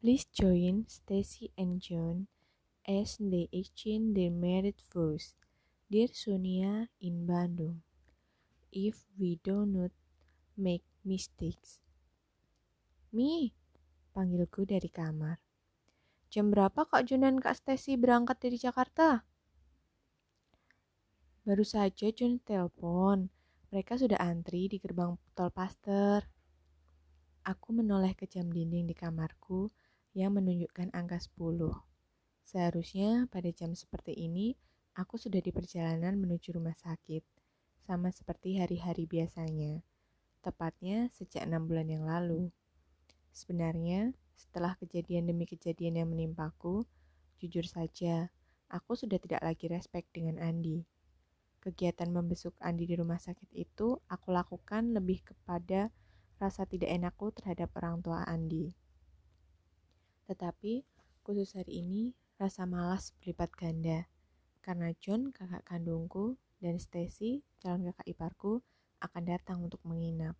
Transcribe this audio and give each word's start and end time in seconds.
Please 0.00 0.24
join 0.32 0.88
Stacy 0.88 1.52
and 1.60 1.76
John 1.76 2.24
as 2.88 3.20
they 3.20 3.52
exchange 3.52 4.16
their 4.16 4.32
married 4.32 4.80
vows. 4.88 5.36
Dear 5.92 6.08
Sonia 6.08 6.88
in 7.04 7.28
Bandung, 7.28 7.84
if 8.72 9.04
we 9.20 9.36
do 9.44 9.68
not 9.68 9.92
make 10.56 10.88
mistakes. 11.04 11.84
Mi, 13.12 13.52
panggilku 14.16 14.64
dari 14.64 14.88
kamar. 14.88 15.36
Jam 16.32 16.48
berapa 16.48 16.88
Kak 16.88 17.04
John 17.04 17.28
dan 17.28 17.36
Kak 17.36 17.60
Stacy 17.60 18.00
berangkat 18.00 18.40
dari 18.40 18.56
Jakarta? 18.56 19.28
Baru 21.44 21.60
saja 21.68 22.08
John 22.08 22.40
telepon. 22.40 23.28
Mereka 23.68 24.00
sudah 24.00 24.16
antri 24.16 24.64
di 24.64 24.80
gerbang 24.80 25.20
tol 25.36 25.52
Paster. 25.52 26.24
Aku 27.44 27.76
menoleh 27.76 28.16
ke 28.16 28.24
jam 28.24 28.48
dinding 28.48 28.88
di 28.88 28.96
kamarku 28.96 29.68
yang 30.16 30.34
menunjukkan 30.36 30.90
angka 30.90 31.18
10. 31.18 31.70
Seharusnya 32.42 33.30
pada 33.30 33.50
jam 33.54 33.74
seperti 33.74 34.14
ini, 34.14 34.58
aku 34.98 35.16
sudah 35.16 35.38
di 35.38 35.54
perjalanan 35.54 36.18
menuju 36.18 36.56
rumah 36.56 36.74
sakit, 36.74 37.22
sama 37.84 38.10
seperti 38.10 38.58
hari-hari 38.58 39.06
biasanya. 39.06 39.82
Tepatnya 40.40 41.10
sejak 41.14 41.46
enam 41.46 41.68
bulan 41.70 41.86
yang 41.90 42.04
lalu. 42.06 42.50
Sebenarnya, 43.30 44.10
setelah 44.34 44.74
kejadian 44.78 45.30
demi 45.30 45.46
kejadian 45.46 46.02
yang 46.02 46.08
menimpaku, 46.10 46.82
jujur 47.38 47.66
saja, 47.68 48.30
aku 48.72 48.96
sudah 48.96 49.20
tidak 49.20 49.42
lagi 49.46 49.70
respect 49.70 50.10
dengan 50.10 50.42
Andi 50.42 50.86
kegiatan 51.60 52.08
membesuk 52.08 52.56
Andi 52.64 52.88
di 52.88 52.96
rumah 52.96 53.20
sakit 53.20 53.52
itu 53.52 54.00
aku 54.08 54.32
lakukan 54.32 54.96
lebih 54.96 55.20
kepada 55.20 55.92
rasa 56.40 56.64
tidak 56.64 56.88
enakku 56.88 57.28
terhadap 57.36 57.68
orang 57.76 58.00
tua 58.00 58.24
Andi. 58.24 58.72
Tetapi 60.30 60.86
khusus 61.26 61.58
hari 61.58 61.82
ini 61.82 62.14
rasa 62.38 62.62
malas 62.62 63.10
berlipat 63.18 63.50
ganda 63.58 64.06
karena 64.62 64.94
John 65.02 65.34
kakak 65.34 65.66
kandungku 65.66 66.38
dan 66.62 66.78
Stacy 66.78 67.42
calon 67.58 67.90
kakak 67.90 68.06
iparku 68.06 68.62
akan 69.02 69.22
datang 69.26 69.66
untuk 69.66 69.82
menginap. 69.82 70.38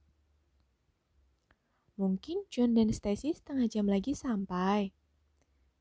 Mungkin 1.99 2.47
John 2.55 2.79
dan 2.79 2.95
Stacy 2.95 3.35
setengah 3.35 3.67
jam 3.67 3.91
lagi 3.91 4.15
sampai. 4.15 4.95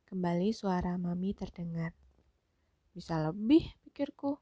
Kembali 0.10 0.50
suara 0.58 0.98
mami 0.98 1.38
terdengar. 1.38 1.94
Bisa 2.98 3.22
lebih, 3.22 3.62
pikirku. 3.86 4.42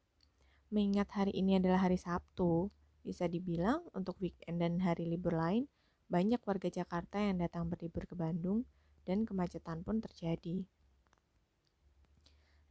Mengingat 0.71 1.11
hari 1.11 1.35
ini 1.35 1.59
adalah 1.59 1.91
hari 1.91 1.99
Sabtu, 1.99 2.71
bisa 3.03 3.27
dibilang 3.27 3.83
untuk 3.91 4.15
weekend 4.23 4.63
dan 4.63 4.79
hari 4.79 5.11
libur 5.11 5.35
lain, 5.35 5.67
banyak 6.07 6.39
warga 6.47 6.71
Jakarta 6.71 7.19
yang 7.19 7.43
datang 7.43 7.67
berlibur 7.67 8.07
ke 8.07 8.15
Bandung 8.15 8.63
dan 9.07 9.23
kemacetan 9.23 9.87
pun 9.87 10.03
terjadi. 10.03 10.67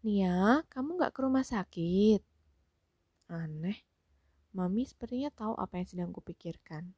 Nia, 0.05 0.61
kamu 0.69 1.01
gak 1.01 1.17
ke 1.17 1.21
rumah 1.25 1.43
sakit? 1.43 2.21
Aneh, 3.33 3.81
Mami 4.53 4.85
sepertinya 4.85 5.33
tahu 5.33 5.57
apa 5.57 5.81
yang 5.81 5.89
sedang 5.89 6.11
kupikirkan. 6.13 6.93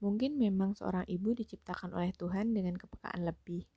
Mungkin 0.00 0.40
memang 0.40 0.72
seorang 0.72 1.04
ibu 1.04 1.36
diciptakan 1.36 1.92
oleh 1.92 2.10
Tuhan 2.16 2.56
dengan 2.56 2.80
kepekaan 2.80 3.28
lebih, 3.28 3.68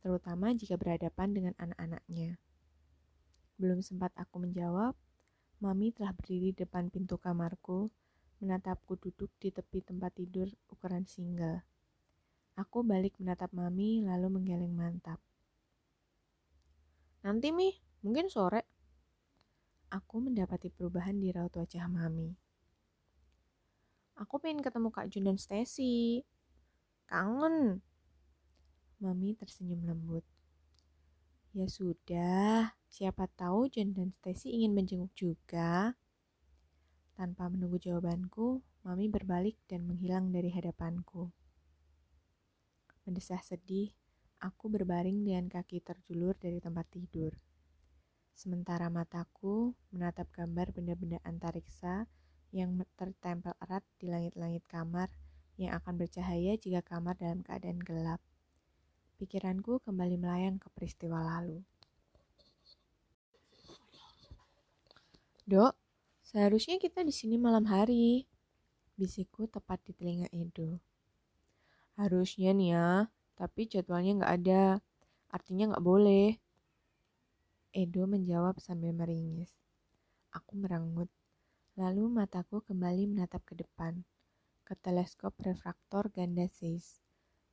terutama 0.00 0.50
jika 0.56 0.80
berhadapan 0.80 1.32
dengan 1.36 1.54
anak-anaknya. 1.60 2.40
Belum 3.60 3.78
sempat 3.78 4.10
aku 4.18 4.42
menjawab, 4.42 4.96
Mami 5.62 5.94
telah 5.94 6.10
berdiri 6.10 6.50
di 6.50 6.66
depan 6.66 6.90
pintu 6.90 7.14
kamarku, 7.14 7.86
menatapku 8.42 8.98
duduk 8.98 9.30
di 9.38 9.54
tepi 9.54 9.86
tempat 9.86 10.18
tidur 10.18 10.50
ukuran 10.66 11.06
single. 11.06 11.62
Aku 12.60 12.84
balik 12.84 13.16
menatap 13.16 13.48
Mami 13.56 14.04
lalu 14.04 14.28
menggeleng 14.28 14.76
mantap. 14.76 15.16
Nanti 17.24 17.48
Mi, 17.48 17.72
mungkin 18.04 18.28
sore. 18.28 18.68
Aku 19.88 20.20
mendapati 20.20 20.68
perubahan 20.68 21.16
di 21.16 21.32
raut 21.32 21.52
wajah 21.52 21.88
Mami. 21.88 22.32
Aku 24.20 24.36
pengen 24.36 24.60
ketemu 24.60 24.92
Kak 24.92 25.08
Jun 25.08 25.32
dan 25.32 25.38
Stacy. 25.40 26.20
Kangen. 27.08 27.80
Mami 29.00 29.34
tersenyum 29.34 29.88
lembut. 29.88 30.22
Ya 31.52 31.68
sudah, 31.68 32.72
siapa 32.88 33.28
tahu 33.28 33.68
John 33.68 33.92
dan 33.92 34.08
Stacy 34.08 34.56
ingin 34.56 34.72
menjenguk 34.72 35.12
juga. 35.12 35.92
Tanpa 37.12 37.52
menunggu 37.52 37.76
jawabanku, 37.76 38.64
Mami 38.88 39.12
berbalik 39.12 39.60
dan 39.68 39.84
menghilang 39.84 40.32
dari 40.32 40.48
hadapanku. 40.48 41.28
Mendesah 43.02 43.42
sedih, 43.42 43.90
aku 44.38 44.70
berbaring 44.70 45.26
dengan 45.26 45.50
kaki 45.50 45.82
terjulur 45.82 46.38
dari 46.38 46.62
tempat 46.62 46.86
tidur. 46.86 47.34
Sementara 48.30 48.86
mataku 48.88 49.74
menatap 49.90 50.30
gambar 50.30 50.70
benda-benda 50.70 51.18
antariksa 51.26 52.06
yang 52.54 52.78
tertempel 52.94 53.58
erat 53.58 53.82
di 53.98 54.06
langit-langit 54.06 54.62
kamar 54.70 55.10
yang 55.58 55.74
akan 55.76 55.98
bercahaya 55.98 56.54
jika 56.54 56.80
kamar 56.84 57.18
dalam 57.18 57.42
keadaan 57.42 57.82
gelap. 57.82 58.20
Pikiranku 59.18 59.82
kembali 59.82 60.16
melayang 60.18 60.62
ke 60.62 60.70
peristiwa 60.70 61.22
lalu. 61.22 61.62
Dok, 65.42 65.74
seharusnya 66.22 66.78
kita 66.78 67.02
di 67.02 67.10
sini 67.10 67.34
malam 67.34 67.66
hari. 67.66 68.26
Bisikku 68.94 69.50
tepat 69.50 69.82
di 69.82 69.92
telinga 69.94 70.30
Edo. 70.30 70.91
Harusnya 72.02 72.50
nih 72.50 72.74
ya, 72.74 72.90
tapi 73.38 73.70
jadwalnya 73.70 74.18
nggak 74.18 74.34
ada. 74.42 74.64
Artinya 75.30 75.70
nggak 75.70 75.86
boleh. 75.86 76.34
Edo 77.70 78.10
menjawab 78.10 78.58
sambil 78.58 78.90
meringis. 78.90 79.54
Aku 80.34 80.58
merengut. 80.58 81.06
Lalu 81.78 82.10
mataku 82.10 82.58
kembali 82.66 83.06
menatap 83.06 83.46
ke 83.46 83.54
depan, 83.54 84.02
ke 84.66 84.74
teleskop 84.82 85.38
refraktor 85.46 86.10
ganda 86.10 86.50
Zeiss 86.50 86.98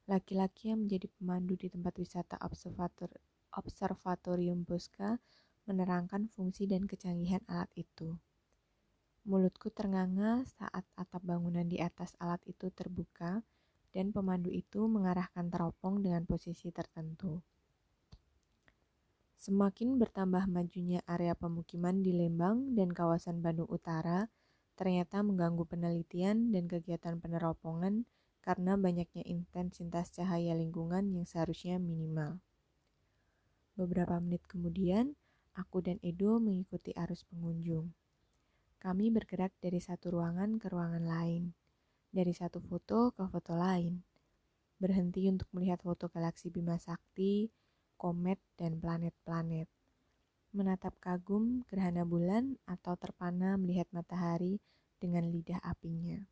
laki-laki 0.10 0.74
yang 0.74 0.90
menjadi 0.90 1.06
pemandu 1.22 1.54
di 1.54 1.70
tempat 1.70 1.94
wisata 2.02 2.42
observator 2.42 3.14
Observatorium 3.54 4.66
Bosca 4.66 5.22
menerangkan 5.70 6.26
fungsi 6.34 6.66
dan 6.66 6.90
kecanggihan 6.90 7.46
alat 7.46 7.70
itu. 7.78 8.18
Mulutku 9.30 9.70
ternganga 9.70 10.42
saat 10.50 10.82
atap 10.98 11.22
bangunan 11.22 11.66
di 11.66 11.78
atas 11.78 12.18
alat 12.18 12.42
itu 12.50 12.74
terbuka 12.74 13.46
dan 13.96 14.14
pemandu 14.14 14.54
itu 14.54 14.86
mengarahkan 14.86 15.50
teropong 15.50 16.02
dengan 16.06 16.26
posisi 16.26 16.70
tertentu. 16.70 17.42
Semakin 19.40 19.96
bertambah 19.96 20.52
majunya 20.52 21.00
area 21.08 21.32
pemukiman 21.32 22.04
di 22.04 22.12
Lembang 22.12 22.76
dan 22.76 22.92
kawasan 22.92 23.40
Bandung 23.40 23.72
Utara, 23.72 24.28
ternyata 24.76 25.24
mengganggu 25.24 25.64
penelitian 25.64 26.52
dan 26.52 26.68
kegiatan 26.68 27.20
peneropongan 27.24 28.04
karena 28.44 28.76
banyaknya 28.76 29.24
intensitas 29.24 30.12
cahaya 30.12 30.56
lingkungan 30.56 31.12
yang 31.16 31.24
seharusnya 31.24 31.80
minimal. 31.80 32.44
Beberapa 33.80 34.20
menit 34.20 34.44
kemudian, 34.44 35.16
aku 35.56 35.80
dan 35.80 36.04
Edo 36.04 36.40
mengikuti 36.44 36.92
arus 37.00 37.24
pengunjung. 37.28 37.96
Kami 38.80 39.12
bergerak 39.12 39.56
dari 39.64 39.80
satu 39.80 40.20
ruangan 40.20 40.60
ke 40.60 40.68
ruangan 40.68 41.04
lain, 41.04 41.56
dari 42.10 42.34
satu 42.34 42.58
foto 42.60 43.14
ke 43.14 43.24
foto 43.30 43.54
lain, 43.54 44.02
berhenti 44.82 45.30
untuk 45.30 45.46
melihat 45.54 45.82
foto 45.86 46.10
galaksi 46.10 46.50
Bima 46.50 46.76
Sakti, 46.82 47.50
komet, 48.00 48.42
dan 48.58 48.82
planet-planet, 48.82 49.68
menatap 50.56 50.98
kagum 50.98 51.62
gerhana 51.70 52.08
bulan 52.08 52.58
atau 52.66 52.98
terpana 52.98 53.60
melihat 53.60 53.86
matahari 53.94 54.58
dengan 54.98 55.30
lidah 55.30 55.62
apinya. 55.62 56.26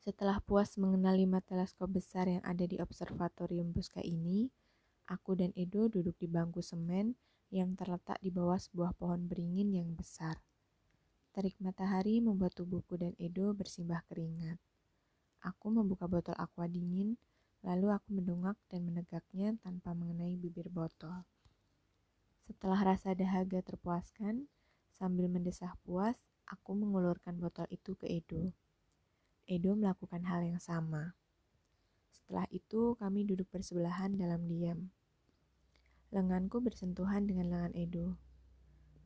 Setelah 0.00 0.40
puas 0.40 0.80
mengenal 0.80 1.20
lima 1.20 1.44
teleskop 1.44 1.92
besar 1.92 2.30
yang 2.32 2.40
ada 2.40 2.64
di 2.64 2.80
Observatorium 2.80 3.76
Bosca 3.76 4.00
ini, 4.00 4.48
aku 5.04 5.36
dan 5.36 5.52
Edo 5.52 5.92
duduk 5.92 6.16
di 6.16 6.24
bangku 6.24 6.64
semen 6.64 7.12
yang 7.52 7.76
terletak 7.76 8.16
di 8.24 8.32
bawah 8.32 8.56
sebuah 8.56 8.96
pohon 8.96 9.28
beringin 9.28 9.76
yang 9.76 9.92
besar. 9.92 10.40
Terik 11.36 11.54
matahari 11.60 12.18
membuat 12.24 12.56
tubuhku 12.56 12.96
dan 12.96 13.12
Edo 13.20 13.52
bersimbah 13.52 14.00
keringat. 14.08 14.56
Aku 15.44 15.70
membuka 15.70 16.10
botol 16.10 16.34
aqua 16.34 16.66
dingin, 16.66 17.14
lalu 17.62 17.94
aku 17.94 18.10
mendongak 18.16 18.58
dan 18.66 18.82
menegaknya 18.88 19.54
tanpa 19.62 19.94
mengenai 19.94 20.34
bibir 20.34 20.66
botol. 20.72 21.22
Setelah 22.48 22.80
rasa 22.94 23.12
dahaga 23.12 23.60
terpuaskan, 23.60 24.48
sambil 24.96 25.28
mendesah 25.28 25.76
puas, 25.84 26.16
aku 26.48 26.72
mengulurkan 26.74 27.36
botol 27.36 27.68
itu 27.68 27.92
ke 27.94 28.08
Edo. 28.08 28.50
Edo 29.44 29.76
melakukan 29.76 30.24
hal 30.24 30.42
yang 30.42 30.58
sama. 30.58 31.12
Setelah 32.08 32.48
itu, 32.50 32.96
kami 32.96 33.28
duduk 33.28 33.48
bersebelahan 33.52 34.16
dalam 34.16 34.48
diam. 34.48 34.90
Lenganku 36.08 36.64
bersentuhan 36.64 37.28
dengan 37.28 37.52
lengan 37.52 37.72
Edo. 37.76 38.16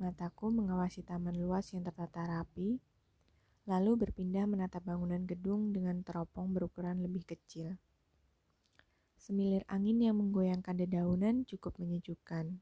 Mataku 0.02 0.50
mengawasi 0.50 1.06
taman 1.06 1.38
luas 1.38 1.70
yang 1.70 1.86
tertata 1.86 2.26
rapi, 2.26 2.82
lalu 3.70 4.02
berpindah 4.02 4.50
menatap 4.50 4.82
bangunan 4.82 5.22
gedung 5.22 5.70
dengan 5.70 6.02
teropong 6.02 6.50
berukuran 6.50 6.98
lebih 6.98 7.22
kecil. 7.22 7.78
Semilir 9.14 9.62
angin 9.70 10.02
yang 10.02 10.18
menggoyangkan 10.18 10.74
dedaunan 10.74 11.46
cukup 11.46 11.78
menyejukkan. 11.78 12.58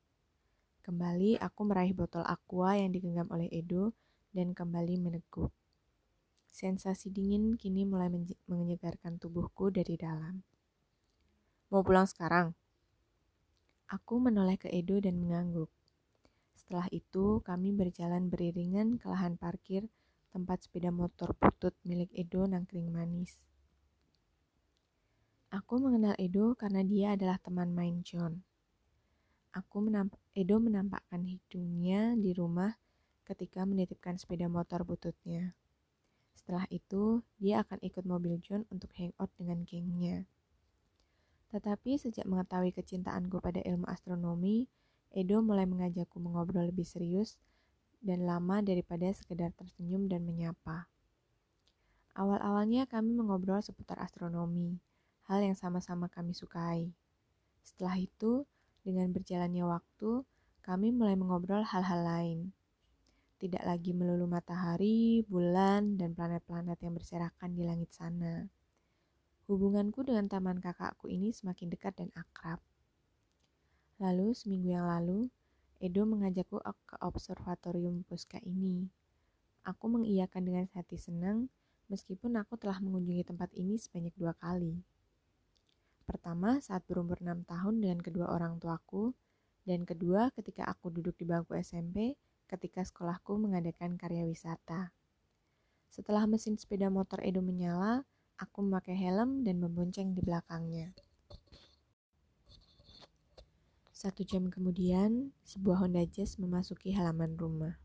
Kembali 0.84 1.40
aku 1.40 1.60
meraih 1.64 1.96
botol 1.96 2.20
aqua 2.28 2.76
yang 2.76 2.92
digenggam 2.92 3.25
oleh 3.32 3.48
Edo 3.48 3.96
dan 4.36 4.52
kembali 4.52 5.00
meneguk. 5.00 5.48
Sensasi 6.44 7.08
dingin 7.08 7.56
kini 7.56 7.88
mulai 7.88 8.12
menyegarkan 8.44 9.16
tubuhku 9.16 9.72
dari 9.72 9.96
dalam. 9.96 10.44
Mau 11.72 11.81
pulang 11.81 12.04
sekarang? 12.04 12.52
Aku 13.88 14.20
menoleh 14.20 14.60
ke 14.60 14.69
Edo 14.69 15.00
dan 15.00 15.16
mengangguk. 15.16 15.72
Setelah 16.70 16.87
itu, 16.94 17.43
kami 17.43 17.75
berjalan 17.75 18.31
beriringan 18.31 18.94
ke 18.94 19.11
lahan 19.11 19.34
parkir 19.34 19.90
tempat 20.31 20.62
sepeda 20.62 20.94
motor 20.94 21.34
putut 21.34 21.75
milik 21.82 22.14
Edo 22.14 22.46
nangkring 22.46 22.94
manis. 22.94 23.43
Aku 25.50 25.82
mengenal 25.82 26.14
Edo 26.14 26.55
karena 26.55 26.87
dia 26.87 27.19
adalah 27.19 27.43
teman 27.43 27.75
main 27.75 28.06
John. 28.06 28.46
Aku 29.50 29.82
menamp 29.82 30.14
Edo 30.31 30.62
menampakkan 30.62 31.26
hidungnya 31.26 32.14
di 32.14 32.31
rumah 32.38 32.78
ketika 33.26 33.67
menitipkan 33.67 34.14
sepeda 34.14 34.46
motor 34.46 34.87
bututnya. 34.87 35.58
Setelah 36.38 36.70
itu, 36.70 37.19
dia 37.43 37.67
akan 37.67 37.82
ikut 37.82 38.06
mobil 38.06 38.38
John 38.46 38.62
untuk 38.70 38.94
hangout 38.94 39.34
dengan 39.34 39.67
gengnya. 39.67 40.22
Tetapi 41.50 41.99
sejak 41.99 42.31
mengetahui 42.31 42.70
kecintaanku 42.70 43.43
pada 43.43 43.58
ilmu 43.58 43.90
astronomi, 43.90 44.70
Edo 45.10 45.42
mulai 45.42 45.66
mengajakku 45.66 46.22
mengobrol 46.22 46.70
lebih 46.70 46.86
serius 46.86 47.34
dan 47.98 48.22
lama 48.22 48.62
daripada 48.62 49.10
sekedar 49.10 49.50
tersenyum 49.58 50.06
dan 50.06 50.22
menyapa. 50.22 50.86
Awal-awalnya 52.14 52.86
kami 52.86 53.14
mengobrol 53.14 53.58
seputar 53.58 53.98
astronomi, 53.98 54.78
hal 55.26 55.42
yang 55.42 55.58
sama-sama 55.58 56.06
kami 56.06 56.30
sukai. 56.30 56.94
Setelah 57.66 57.98
itu, 57.98 58.46
dengan 58.86 59.10
berjalannya 59.10 59.66
waktu, 59.66 60.22
kami 60.62 60.94
mulai 60.94 61.18
mengobrol 61.18 61.66
hal-hal 61.66 62.00
lain. 62.06 62.38
Tidak 63.40 63.64
lagi 63.66 63.96
melulu 63.96 64.28
matahari, 64.28 65.24
bulan, 65.24 65.96
dan 65.96 66.12
planet-planet 66.12 66.78
yang 66.84 66.94
berserakan 66.94 67.50
di 67.56 67.64
langit 67.64 67.90
sana. 67.90 68.46
Hubunganku 69.48 70.06
dengan 70.06 70.30
taman 70.30 70.62
kakakku 70.62 71.10
ini 71.10 71.34
semakin 71.34 71.72
dekat 71.72 71.98
dan 71.98 72.14
akrab. 72.14 72.60
Lalu, 74.00 74.32
seminggu 74.32 74.73
yang 74.73 74.88
lalu, 74.88 75.29
Edo 75.76 76.08
mengajakku 76.08 76.56
ke 76.88 76.97
observatorium 77.05 78.00
Puska 78.08 78.41
ini. 78.41 78.88
Aku 79.61 79.93
mengiyakan 79.93 80.41
dengan 80.41 80.67
hati 80.73 80.97
senang, 80.97 81.52
meskipun 81.93 82.41
aku 82.41 82.56
telah 82.56 82.81
mengunjungi 82.81 83.29
tempat 83.29 83.52
ini 83.52 83.76
sebanyak 83.76 84.17
dua 84.17 84.32
kali. 84.41 84.81
Pertama, 86.08 86.64
saat 86.64 86.81
berumur 86.88 87.20
6 87.20 87.44
tahun 87.44 87.75
dengan 87.85 88.00
kedua 88.00 88.32
orang 88.32 88.56
tuaku, 88.56 89.12
dan 89.69 89.85
kedua 89.85 90.32
ketika 90.32 90.64
aku 90.64 90.88
duduk 90.88 91.20
di 91.20 91.29
bangku 91.29 91.53
SMP 91.61 92.17
ketika 92.49 92.81
sekolahku 92.82 93.37
mengadakan 93.37 94.00
karya 94.00 94.25
wisata. 94.25 94.91
Setelah 95.93 96.25
mesin 96.25 96.56
sepeda 96.56 96.88
motor 96.88 97.20
Edo 97.20 97.44
menyala, 97.44 98.03
aku 98.41 98.64
memakai 98.64 98.96
helm 98.96 99.44
dan 99.44 99.61
membonceng 99.61 100.17
di 100.17 100.25
belakangnya. 100.25 100.96
Satu 104.00 104.25
jam 104.25 104.49
kemudian, 104.49 105.29
sebuah 105.44 105.85
Honda 105.85 106.00
Jazz 106.08 106.41
memasuki 106.41 106.97
halaman 106.97 107.37
rumah. 107.37 107.76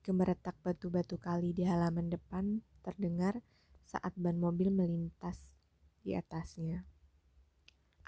Gemeretak 0.00 0.56
batu-batu 0.64 1.20
kali 1.20 1.52
di 1.52 1.68
halaman 1.68 2.08
depan 2.08 2.64
terdengar 2.80 3.44
saat 3.84 4.16
ban 4.16 4.40
mobil 4.40 4.72
melintas 4.72 5.52
di 6.00 6.16
atasnya. 6.16 6.88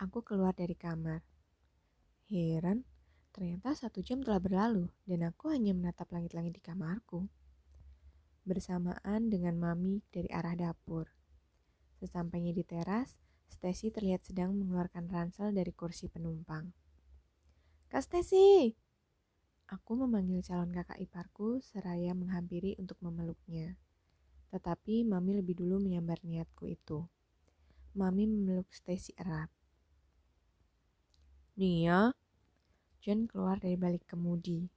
Aku 0.01 0.25
keluar 0.25 0.57
dari 0.57 0.73
kamar. 0.73 1.21
Heran, 2.33 2.81
ternyata 3.37 3.77
satu 3.77 4.01
jam 4.01 4.25
telah 4.25 4.41
berlalu 4.41 4.89
dan 5.05 5.29
aku 5.29 5.53
hanya 5.53 5.77
menatap 5.77 6.09
langit-langit 6.17 6.57
di 6.57 6.65
kamarku. 6.65 7.29
Bersamaan 8.49 9.29
dengan 9.29 9.61
Mami 9.61 10.01
dari 10.09 10.33
arah 10.33 10.57
dapur. 10.57 11.13
Sesampainya 12.01 12.57
di 12.57 12.65
teras, 12.65 13.21
Stacy 13.53 13.93
terlihat 13.93 14.25
sedang 14.25 14.57
mengeluarkan 14.57 15.13
ransel 15.13 15.53
dari 15.53 15.77
kursi 15.77 16.09
penumpang. 16.09 16.82
Kak 17.93 18.09
Stacy! 18.09 18.73
Aku 19.69 19.93
memanggil 20.01 20.41
calon 20.41 20.73
kakak 20.73 20.97
iparku 20.97 21.61
seraya 21.61 22.17
menghampiri 22.17 22.73
untuk 22.81 22.97
memeluknya. 23.05 23.77
Tetapi 24.49 25.05
Mami 25.05 25.37
lebih 25.37 25.61
dulu 25.61 25.77
menyambar 25.77 26.17
niatku 26.25 26.73
itu. 26.73 27.05
Mami 27.93 28.25
memeluk 28.25 28.73
Stacy 28.73 29.13
erat. 29.21 29.53
Nia, 31.61 32.17
John 33.05 33.29
keluar 33.29 33.61
dari 33.61 33.77
balik 33.77 34.09
kemudi. 34.09 34.73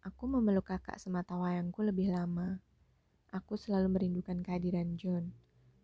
Aku 0.00 0.24
memeluk 0.24 0.72
kakak 0.72 0.96
semata 0.96 1.36
wayangku 1.36 1.84
lebih 1.84 2.16
lama. 2.16 2.64
Aku 3.28 3.60
selalu 3.60 4.00
merindukan 4.00 4.40
kehadiran 4.40 4.96
John, 4.96 5.36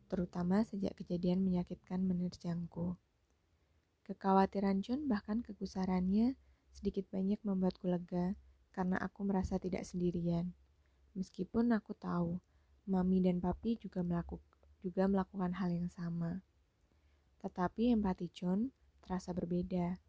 terutama 0.09 0.65
sejak 0.65 0.97
kejadian 0.97 1.45
menyakitkan 1.45 2.09
menerjangku. 2.09 2.97
Kekhawatiran 4.09 4.81
John 4.81 5.05
bahkan 5.05 5.45
kegusarannya 5.45 6.33
sedikit 6.73 7.05
banyak 7.13 7.45
membuatku 7.45 7.93
lega 7.93 8.33
karena 8.73 8.97
aku 9.05 9.29
merasa 9.29 9.61
tidak 9.61 9.85
sendirian. 9.85 10.57
Meskipun 11.13 11.77
aku 11.77 11.93
tahu, 11.93 12.41
mami 12.89 13.21
dan 13.21 13.37
papi 13.37 13.77
juga, 13.77 14.01
melaku, 14.01 14.41
juga 14.81 15.05
melakukan 15.05 15.53
hal 15.61 15.77
yang 15.77 15.93
sama. 15.93 16.41
Tetapi 17.45 17.93
empati 17.93 18.33
John 18.33 18.73
terasa 19.05 19.37
berbeda. 19.37 20.01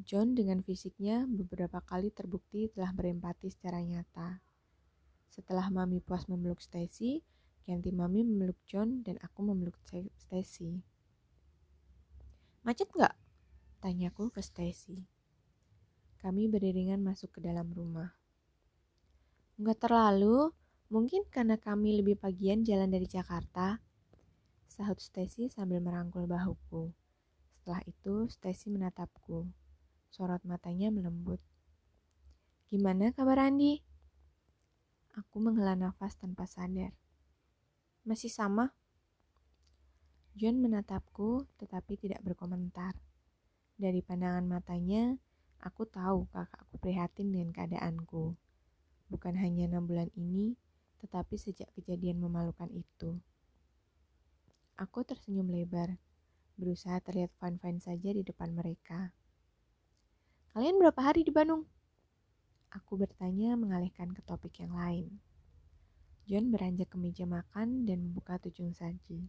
John 0.00 0.32
dengan 0.32 0.64
fisiknya 0.64 1.28
beberapa 1.28 1.84
kali 1.84 2.08
terbukti 2.08 2.72
telah 2.72 2.96
berempati 2.96 3.52
secara 3.52 3.84
nyata. 3.84 4.40
Setelah 5.28 5.68
Mami 5.68 6.00
puas 6.00 6.24
memeluk 6.24 6.64
Stacy, 6.64 7.20
ganti 7.68 7.92
Mami 7.92 8.24
memeluk 8.24 8.56
John 8.64 9.04
dan 9.04 9.20
aku 9.20 9.44
memeluk 9.44 9.76
Stacy. 10.16 10.91
Macet 12.62 12.86
nggak? 12.94 13.18
Tanyaku 13.82 14.30
ke 14.30 14.38
Stacy. 14.38 15.02
Kami 16.22 16.46
beriringan 16.46 17.02
masuk 17.02 17.34
ke 17.34 17.40
dalam 17.42 17.66
rumah. 17.74 18.14
Nggak 19.58 19.82
terlalu, 19.82 20.54
mungkin 20.86 21.26
karena 21.26 21.58
kami 21.58 21.98
lebih 21.98 22.14
pagian 22.14 22.62
jalan 22.62 22.86
dari 22.86 23.10
Jakarta. 23.10 23.82
Sahut 24.70 25.02
Stacy 25.02 25.50
sambil 25.50 25.82
merangkul 25.82 26.30
bahuku. 26.30 26.94
Setelah 27.58 27.82
itu, 27.82 28.30
Stacy 28.30 28.70
menatapku. 28.70 29.50
Sorot 30.14 30.46
matanya 30.46 30.94
melembut. 30.94 31.42
Gimana 32.70 33.10
kabar 33.10 33.42
Andi? 33.42 33.82
Aku 35.18 35.42
menghela 35.42 35.74
nafas 35.74 36.14
tanpa 36.14 36.46
sadar. 36.46 36.94
Masih 38.06 38.30
sama? 38.30 38.70
John 40.32 40.64
menatapku 40.64 41.44
tetapi 41.60 42.00
tidak 42.00 42.24
berkomentar. 42.24 42.96
Dari 43.76 44.00
pandangan 44.00 44.48
matanya, 44.48 45.20
aku 45.60 45.84
tahu 45.84 46.24
kakakku 46.32 46.80
prihatin 46.80 47.28
dengan 47.28 47.52
keadaanku. 47.52 48.32
Bukan 49.12 49.34
hanya 49.36 49.68
enam 49.68 49.84
bulan 49.84 50.08
ini, 50.16 50.56
tetapi 51.04 51.36
sejak 51.36 51.68
kejadian 51.76 52.16
memalukan 52.16 52.72
itu. 52.72 53.20
Aku 54.80 55.04
tersenyum 55.04 55.52
lebar 55.52 56.00
berusaha 56.56 56.96
terlihat 57.04 57.32
fine-fine 57.36 57.80
saja 57.84 58.08
di 58.16 58.24
depan 58.24 58.56
mereka. 58.56 59.12
Kalian 60.56 60.80
berapa 60.80 61.00
hari 61.00 61.28
di 61.28 61.32
Bandung? 61.32 61.68
Aku 62.72 62.96
bertanya 62.96 63.52
mengalihkan 63.52 64.16
ke 64.16 64.24
topik 64.24 64.64
yang 64.64 64.72
lain. 64.72 65.20
John 66.24 66.48
beranjak 66.48 66.88
ke 66.88 66.96
meja 66.96 67.28
makan 67.28 67.84
dan 67.84 68.00
membuka 68.00 68.40
tujung 68.40 68.72
saji. 68.72 69.28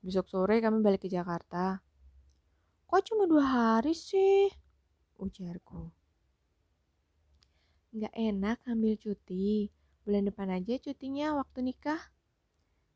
Besok 0.00 0.32
sore 0.32 0.64
kami 0.64 0.80
balik 0.80 1.04
ke 1.04 1.12
Jakarta. 1.12 1.76
Kok 2.88 3.02
cuma 3.04 3.28
dua 3.28 3.44
hari 3.44 3.92
sih? 3.92 4.48
Ujarku. 5.20 5.92
Gak 7.92 8.14
enak 8.16 8.64
ambil 8.64 8.96
cuti. 8.96 9.68
Bulan 10.08 10.32
depan 10.32 10.48
aja 10.56 10.80
cutinya 10.80 11.36
waktu 11.36 11.60
nikah. 11.60 12.00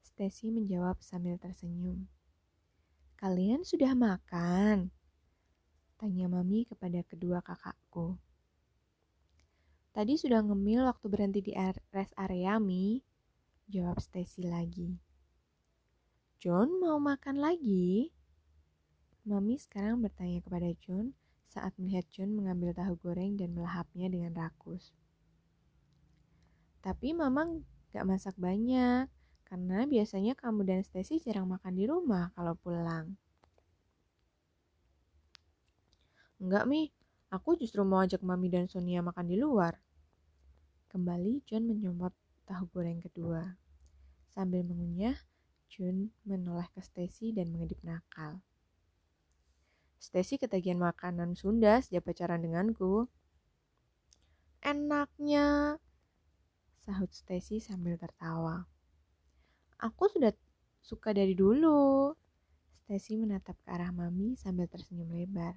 Stacy 0.00 0.48
menjawab 0.48 1.04
sambil 1.04 1.36
tersenyum. 1.36 2.08
Kalian 3.20 3.68
sudah 3.68 3.92
makan? 3.92 4.88
Tanya 6.00 6.26
Mami 6.26 6.64
kepada 6.64 7.04
kedua 7.04 7.44
kakakku. 7.44 8.16
Tadi 9.92 10.16
sudah 10.16 10.40
ngemil 10.42 10.88
waktu 10.88 11.06
berhenti 11.06 11.40
di 11.44 11.52
rest 11.92 12.16
area, 12.16 12.56
Mi. 12.56 12.98
Jawab 13.68 14.00
Stacy 14.00 14.48
lagi. 14.48 15.13
John 16.44 16.76
mau 16.76 17.00
makan 17.00 17.40
lagi? 17.40 18.12
Mami 19.24 19.56
sekarang 19.56 20.04
bertanya 20.04 20.44
kepada 20.44 20.68
John 20.76 21.16
saat 21.48 21.72
melihat 21.80 22.04
John 22.12 22.36
mengambil 22.36 22.76
tahu 22.76 23.00
goreng 23.00 23.40
dan 23.40 23.56
melahapnya 23.56 24.12
dengan 24.12 24.36
rakus. 24.36 24.92
Tapi 26.84 27.16
Mama 27.16 27.48
gak 27.96 28.04
masak 28.04 28.36
banyak, 28.36 29.08
Karena 29.48 29.88
biasanya 29.88 30.36
kamu 30.36 30.68
dan 30.68 30.80
Stacy 30.84 31.16
jarang 31.24 31.48
makan 31.48 31.80
di 31.80 31.88
rumah 31.88 32.28
kalau 32.36 32.52
pulang. 32.60 33.16
Enggak, 36.44 36.68
Mi. 36.68 36.92
Aku 37.32 37.56
justru 37.56 37.88
mau 37.88 38.04
ajak 38.04 38.20
Mami 38.20 38.52
dan 38.52 38.68
Sonia 38.68 39.00
makan 39.00 39.32
di 39.32 39.40
luar. 39.40 39.80
Kembali 40.92 41.40
John 41.48 41.64
menyomot 41.64 42.12
tahu 42.44 42.68
goreng 42.68 43.00
kedua. 43.00 43.56
Sambil 44.28 44.60
mengunyah, 44.60 45.16
John 45.70 46.12
menoleh 46.24 46.68
ke 46.72 46.80
Stacy 46.84 47.34
dan 47.34 47.50
mengedip 47.50 47.80
nakal. 47.82 48.40
Stacy 49.98 50.36
ketagihan 50.36 50.76
makanan 50.76 51.32
Sunda 51.32 51.80
sejak 51.80 52.04
pacaran 52.04 52.44
denganku. 52.44 53.08
Enaknya, 54.60 55.80
sahut 56.76 57.08
Stacy 57.08 57.60
sambil 57.60 57.96
tertawa. 57.96 58.68
Aku 59.80 60.08
sudah 60.12 60.36
suka 60.84 61.16
dari 61.16 61.32
dulu. 61.32 62.12
Stacy 62.84 63.16
menatap 63.16 63.56
ke 63.64 63.68
arah 63.72 63.88
Mami 63.96 64.36
sambil 64.36 64.68
tersenyum 64.68 65.08
lebar. 65.08 65.56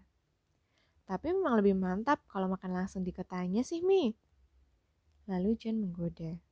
Tapi 1.04 1.36
memang 1.36 1.60
lebih 1.60 1.76
mantap 1.76 2.24
kalau 2.28 2.48
makan 2.48 2.72
langsung 2.72 3.04
di 3.04 3.12
ketanya 3.12 3.64
sih, 3.68 3.84
Mi. 3.84 4.16
Lalu 5.28 5.60
John 5.60 5.84
menggoda. 5.84 6.47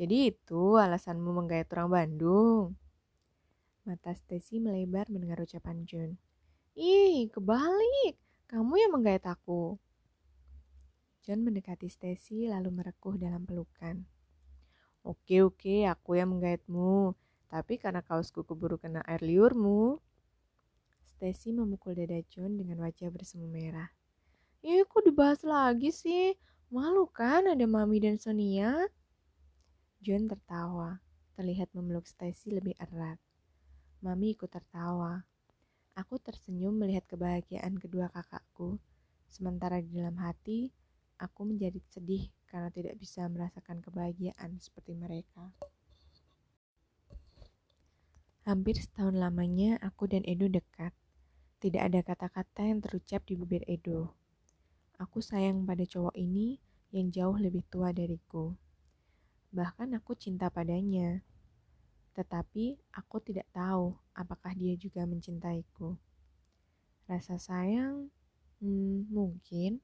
Jadi 0.00 0.32
itu 0.32 0.80
alasanmu 0.80 1.28
menggait 1.28 1.68
orang 1.76 1.92
Bandung. 1.92 2.72
Mata 3.84 4.16
Stacy 4.16 4.56
melebar 4.56 5.12
mendengar 5.12 5.44
ucapan 5.44 5.84
John. 5.84 6.16
Ih, 6.72 7.28
kebalik. 7.28 8.16
Kamu 8.48 8.80
yang 8.80 8.96
menggait 8.96 9.20
aku. 9.28 9.76
John 11.20 11.44
mendekati 11.44 11.92
Stacy 11.92 12.48
lalu 12.48 12.72
merekuh 12.72 13.20
dalam 13.20 13.44
pelukan. 13.44 14.00
Oke 15.04 15.44
oke, 15.44 15.84
aku 15.84 16.16
yang 16.16 16.32
menggaitmu. 16.32 17.12
Tapi 17.52 17.76
karena 17.76 18.00
kaosku 18.00 18.40
keburu 18.40 18.80
kena 18.80 19.04
air 19.04 19.20
liurmu. 19.20 20.00
Stacy 21.04 21.52
memukul 21.52 21.92
dada 21.92 22.16
John 22.32 22.56
dengan 22.56 22.80
wajah 22.88 23.12
bersemu 23.12 23.44
merah. 23.52 23.92
Ih, 24.64 24.80
kok 24.88 25.04
dibahas 25.04 25.44
lagi 25.44 25.92
sih? 25.92 26.32
Malu 26.72 27.04
kan 27.04 27.52
ada 27.52 27.68
Mami 27.68 28.00
dan 28.00 28.16
Sonia? 28.16 28.88
John 30.00 30.32
tertawa, 30.32 30.96
terlihat 31.36 31.76
memeluk 31.76 32.08
Stacy 32.08 32.56
lebih 32.56 32.72
erat. 32.80 33.20
Mami 34.00 34.32
ikut 34.32 34.48
tertawa. 34.48 35.28
Aku 35.92 36.16
tersenyum 36.16 36.72
melihat 36.80 37.04
kebahagiaan 37.04 37.76
kedua 37.76 38.08
kakakku, 38.08 38.80
sementara 39.28 39.76
di 39.84 39.92
dalam 39.92 40.16
hati 40.16 40.72
aku 41.20 41.52
menjadi 41.52 41.76
sedih 41.92 42.32
karena 42.48 42.72
tidak 42.72 42.96
bisa 42.96 43.28
merasakan 43.28 43.84
kebahagiaan 43.84 44.56
seperti 44.56 44.96
mereka. 44.96 45.52
Hampir 48.48 48.80
setahun 48.80 49.20
lamanya 49.20 49.76
aku 49.84 50.08
dan 50.08 50.24
Edo 50.24 50.48
dekat. 50.48 50.96
Tidak 51.60 51.76
ada 51.76 52.00
kata-kata 52.00 52.64
yang 52.64 52.80
terucap 52.80 53.20
di 53.28 53.36
bibir 53.36 53.68
Edo. 53.68 54.16
Aku 54.96 55.20
sayang 55.20 55.68
pada 55.68 55.84
cowok 55.84 56.16
ini 56.16 56.56
yang 56.88 57.12
jauh 57.12 57.36
lebih 57.36 57.68
tua 57.68 57.92
dariku. 57.92 58.56
Bahkan 59.50 59.98
aku 59.98 60.14
cinta 60.14 60.46
padanya. 60.46 61.26
Tetapi 62.14 62.78
aku 62.94 63.16
tidak 63.18 63.50
tahu 63.50 63.98
apakah 64.14 64.54
dia 64.54 64.78
juga 64.78 65.02
mencintaiku. 65.06 65.98
Rasa 67.10 67.34
sayang, 67.42 68.06
hmm, 68.62 69.10
mungkin, 69.10 69.82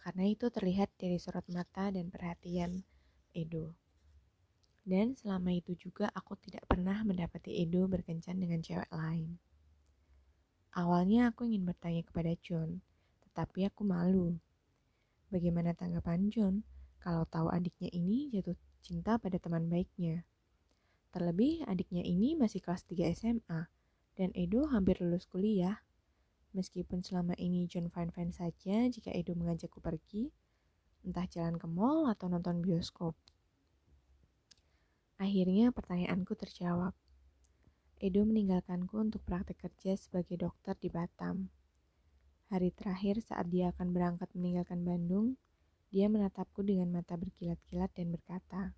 karena 0.00 0.24
itu 0.24 0.48
terlihat 0.48 0.88
dari 0.96 1.20
sorot 1.20 1.44
mata 1.52 1.92
dan 1.92 2.08
perhatian 2.08 2.80
Edo. 3.36 3.76
Dan 4.82 5.14
selama 5.14 5.52
itu 5.52 5.76
juga 5.76 6.08
aku 6.10 6.34
tidak 6.40 6.64
pernah 6.66 7.04
mendapati 7.04 7.60
Edo 7.60 7.84
berkencan 7.86 8.40
dengan 8.40 8.64
cewek 8.64 8.88
lain. 8.90 9.36
Awalnya 10.72 11.28
aku 11.28 11.44
ingin 11.52 11.68
bertanya 11.68 12.00
kepada 12.00 12.32
John, 12.40 12.80
tetapi 13.28 13.68
aku 13.68 13.84
malu. 13.84 14.40
Bagaimana 15.28 15.76
tanggapan 15.76 16.32
John 16.32 16.64
kalau 16.96 17.28
tahu 17.28 17.52
adiknya 17.52 17.92
ini 17.92 18.32
jatuh 18.32 18.56
cinta 18.82 19.16
pada 19.16 19.38
teman 19.38 19.70
baiknya? 19.70 20.26
Terlebih 21.14 21.62
adiknya 21.70 22.02
ini 22.02 22.34
masih 22.34 22.58
kelas 22.58 22.82
3 22.90 23.14
SMA 23.14 23.70
dan 24.18 24.34
Edo 24.34 24.66
hampir 24.68 24.98
lulus 24.98 25.24
kuliah. 25.30 25.80
Meskipun 26.52 27.00
selama 27.00 27.32
ini 27.40 27.64
John 27.70 27.88
fine-fine 27.88 28.34
saja 28.34 28.90
jika 28.90 29.08
Edo 29.14 29.32
mengajakku 29.32 29.80
pergi, 29.80 30.34
entah 31.06 31.24
jalan 31.30 31.56
ke 31.56 31.64
mall 31.64 32.10
atau 32.10 32.28
nonton 32.28 32.60
bioskop. 32.60 33.16
Akhirnya 35.22 35.70
pertanyaanku 35.70 36.34
terjawab. 36.34 36.92
Edo 38.02 38.26
meninggalkanku 38.26 38.98
untuk 38.98 39.22
praktek 39.22 39.62
kerja 39.62 39.94
sebagai 39.94 40.34
dokter 40.34 40.74
di 40.74 40.90
Batam. 40.90 41.46
Hari 42.50 42.74
terakhir 42.74 43.22
saat 43.22 43.46
dia 43.46 43.70
akan 43.70 43.94
berangkat 43.94 44.28
meninggalkan 44.34 44.82
Bandung, 44.82 45.38
dia 45.92 46.08
menatapku 46.08 46.64
dengan 46.64 46.88
mata 46.88 47.20
berkilat-kilat 47.20 47.92
dan 47.92 48.08
berkata, 48.10 48.72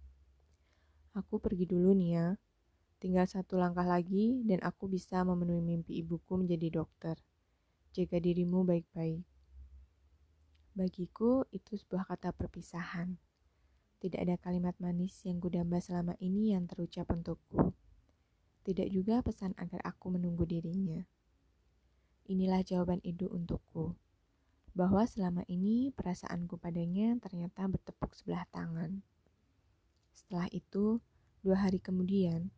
Aku 1.14 1.38
pergi 1.38 1.71
dulu 1.71 1.94
nih 1.94 2.11
ya. 2.18 2.28
Tinggal 2.99 3.30
satu 3.30 3.54
langkah 3.54 3.87
lagi 3.87 4.42
dan 4.42 4.59
aku 4.66 4.90
bisa 4.90 5.23
memenuhi 5.23 5.62
mimpi 5.62 6.02
ibuku 6.02 6.35
menjadi 6.35 6.83
dokter 6.83 7.14
jaga 7.94 8.18
dirimu 8.18 8.66
baik-baik. 8.66 9.23
Bagiku, 10.75 11.47
itu 11.54 11.78
sebuah 11.78 12.11
kata 12.11 12.35
perpisahan. 12.35 13.14
Tidak 14.02 14.18
ada 14.18 14.35
kalimat 14.35 14.75
manis 14.83 15.23
yang 15.23 15.38
kudamba 15.38 15.78
selama 15.78 16.18
ini 16.18 16.50
yang 16.50 16.66
terucap 16.66 17.06
untukku. 17.14 17.71
Tidak 18.66 18.90
juga 18.90 19.23
pesan 19.23 19.54
agar 19.54 19.78
aku 19.87 20.11
menunggu 20.11 20.42
dirinya. 20.42 21.06
Inilah 22.26 22.66
jawaban 22.66 22.99
Edo 23.06 23.30
untukku. 23.30 23.94
Bahwa 24.75 25.07
selama 25.07 25.47
ini 25.47 25.95
perasaanku 25.95 26.59
padanya 26.59 27.14
ternyata 27.23 27.71
bertepuk 27.71 28.11
sebelah 28.19 28.43
tangan. 28.50 29.07
Setelah 30.11 30.50
itu, 30.50 30.99
dua 31.47 31.62
hari 31.62 31.78
kemudian, 31.78 32.50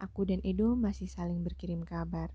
aku 0.00 0.24
dan 0.24 0.40
Edo 0.40 0.72
masih 0.72 1.04
saling 1.04 1.44
berkirim 1.44 1.84
kabar. 1.84 2.32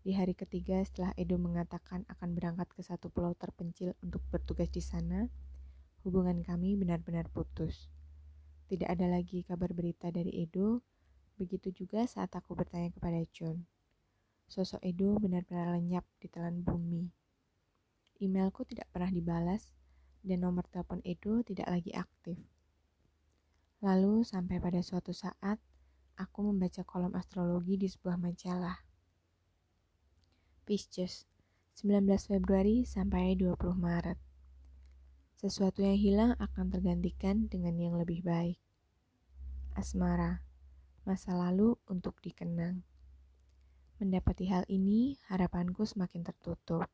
Di 0.00 0.16
hari 0.16 0.32
ketiga 0.32 0.80
setelah 0.80 1.12
Edo 1.20 1.36
mengatakan 1.36 2.08
akan 2.08 2.32
berangkat 2.32 2.72
ke 2.72 2.80
satu 2.80 3.12
pulau 3.12 3.36
terpencil 3.36 3.92
untuk 4.00 4.24
bertugas 4.32 4.72
di 4.72 4.80
sana, 4.80 5.28
hubungan 6.08 6.40
kami 6.40 6.72
benar-benar 6.80 7.28
putus. 7.28 7.92
Tidak 8.72 8.88
ada 8.88 9.12
lagi 9.12 9.44
kabar 9.44 9.76
berita 9.76 10.08
dari 10.08 10.32
Edo, 10.40 10.80
begitu 11.36 11.68
juga 11.68 12.08
saat 12.08 12.32
aku 12.32 12.56
bertanya 12.56 12.88
kepada 12.88 13.20
John. 13.28 13.68
Sosok 14.48 14.80
Edo 14.80 15.20
benar-benar 15.20 15.76
lenyap 15.76 16.08
di 16.16 16.32
telan 16.32 16.64
bumi. 16.64 17.17
Emailku 18.18 18.66
tidak 18.66 18.90
pernah 18.90 19.10
dibalas, 19.14 19.70
dan 20.26 20.42
nomor 20.42 20.66
telepon 20.68 20.98
Edo 21.06 21.42
tidak 21.46 21.70
lagi 21.70 21.94
aktif. 21.94 22.38
Lalu 23.78 24.26
sampai 24.26 24.58
pada 24.58 24.82
suatu 24.82 25.14
saat, 25.14 25.62
aku 26.18 26.50
membaca 26.50 26.82
kolom 26.82 27.14
astrologi 27.14 27.78
di 27.78 27.86
sebuah 27.86 28.18
majalah. 28.18 28.74
Pisces, 30.66 31.30
19 31.78 32.10
Februari 32.26 32.82
sampai 32.82 33.38
20 33.38 33.54
Maret. 33.78 34.18
Sesuatu 35.38 35.86
yang 35.86 35.94
hilang 35.94 36.32
akan 36.42 36.74
tergantikan 36.74 37.46
dengan 37.46 37.78
yang 37.78 37.94
lebih 37.94 38.26
baik. 38.26 38.58
Asmara, 39.78 40.42
masa 41.06 41.38
lalu 41.38 41.78
untuk 41.86 42.18
dikenang. 42.18 42.82
Mendapati 44.02 44.50
hal 44.50 44.66
ini, 44.66 45.14
harapanku 45.30 45.86
semakin 45.86 46.26
tertutup. 46.26 46.90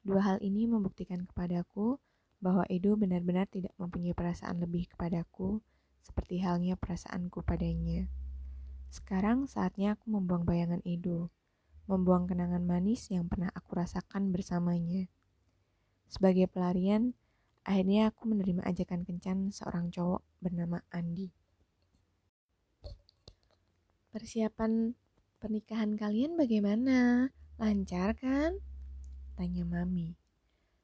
Dua 0.00 0.20
hal 0.24 0.38
ini 0.40 0.64
membuktikan 0.64 1.24
kepadaku 1.28 2.00
bahwa 2.40 2.64
Edo 2.72 2.96
benar-benar 2.96 3.48
tidak 3.52 3.76
mempunyai 3.76 4.16
perasaan 4.16 4.64
lebih 4.64 4.88
kepadaku, 4.96 5.60
seperti 6.00 6.40
halnya 6.40 6.76
perasaanku 6.80 7.44
padanya. 7.44 8.08
Sekarang 8.88 9.44
saatnya 9.44 9.94
aku 9.94 10.08
membuang 10.08 10.48
bayangan 10.48 10.80
Edo 10.88 11.28
membuang 11.90 12.30
kenangan 12.30 12.62
manis 12.62 13.10
yang 13.10 13.26
pernah 13.26 13.50
aku 13.50 13.74
rasakan 13.74 14.30
bersamanya. 14.30 15.10
Sebagai 16.06 16.46
pelarian, 16.46 17.18
akhirnya 17.66 18.14
aku 18.14 18.30
menerima 18.30 18.62
ajakan 18.62 19.02
kencan 19.02 19.50
seorang 19.50 19.90
cowok 19.90 20.22
bernama 20.38 20.86
Andi. 20.94 21.34
Persiapan 24.14 24.94
pernikahan 25.42 25.98
kalian 25.98 26.38
bagaimana? 26.38 27.30
Lancar 27.58 28.14
kan? 28.14 28.62
Tanya 29.40 29.64
Mami. 29.64 30.20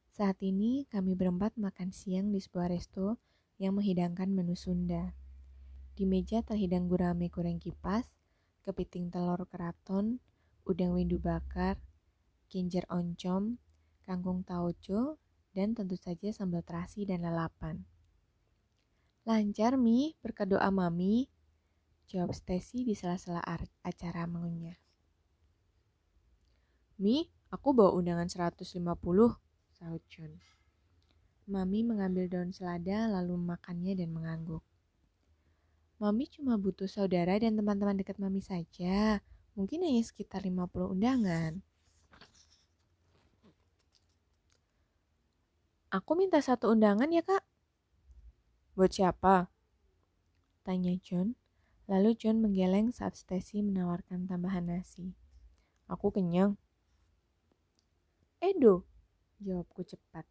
Saat 0.09 0.41
ini 0.41 0.89
kami 0.89 1.13
berempat 1.13 1.61
makan 1.61 1.93
siang 1.93 2.33
di 2.33 2.41
sebuah 2.41 2.73
resto 2.73 3.21
yang 3.61 3.77
menghidangkan 3.77 4.33
menu 4.33 4.57
Sunda. 4.57 5.13
Di 5.93 6.09
meja 6.09 6.41
terhidang 6.41 6.89
gurame 6.89 7.29
goreng 7.29 7.61
kipas, 7.61 8.09
kepiting 8.65 9.13
telur 9.13 9.45
keraton, 9.45 10.17
udang 10.65 10.97
windu 10.97 11.21
bakar, 11.21 11.77
kinjer 12.49 12.81
oncom, 12.89 13.61
kangkung 14.01 14.41
tauco, 14.41 15.21
dan 15.53 15.77
tentu 15.77 15.93
saja 15.93 16.33
sambal 16.33 16.65
terasi 16.65 17.05
dan 17.05 17.29
lalapan. 17.29 17.85
Lancar, 19.29 19.77
Mi, 19.77 20.17
berkat 20.25 20.49
doa 20.49 20.73
Mami. 20.73 21.29
Jawab 22.09 22.33
Stacy 22.33 22.81
di 22.81 22.97
sela-sela 22.97 23.45
acara 23.85 24.25
mengunyah. 24.25 24.81
Mi, 26.97 27.36
aku 27.53 27.73
bawa 27.75 27.95
undangan 27.95 28.27
150, 28.27 28.65
sahut 29.71 30.03
John. 30.11 30.33
Mami 31.47 31.79
mengambil 31.79 32.27
daun 32.27 32.51
selada 32.51 33.07
lalu 33.07 33.39
memakannya 33.39 33.95
dan 33.95 34.11
mengangguk. 34.11 34.63
Mami 35.97 36.27
cuma 36.29 36.59
butuh 36.59 36.85
saudara 36.85 37.39
dan 37.39 37.55
teman-teman 37.55 37.97
dekat 37.97 38.19
Mami 38.19 38.43
saja. 38.43 39.23
Mungkin 39.57 39.81
hanya 39.81 40.03
sekitar 40.05 40.45
50 40.45 40.93
undangan. 40.93 41.63
Aku 45.87 46.19
minta 46.19 46.37
satu 46.43 46.75
undangan 46.75 47.09
ya, 47.09 47.23
Kak. 47.23 47.41
Buat 48.75 48.91
siapa? 48.93 49.49
Tanya 50.67 50.93
John. 50.99 51.39
Lalu 51.87 52.13
John 52.19 52.43
menggeleng 52.43 52.91
saat 52.91 53.15
Stacy 53.15 53.63
menawarkan 53.63 54.27
tambahan 54.27 54.67
nasi. 54.67 55.15
Aku 55.87 56.11
kenyang. 56.11 56.59
Edo, 58.37 58.85
jawabku 59.41 59.81
cepat. 59.81 60.21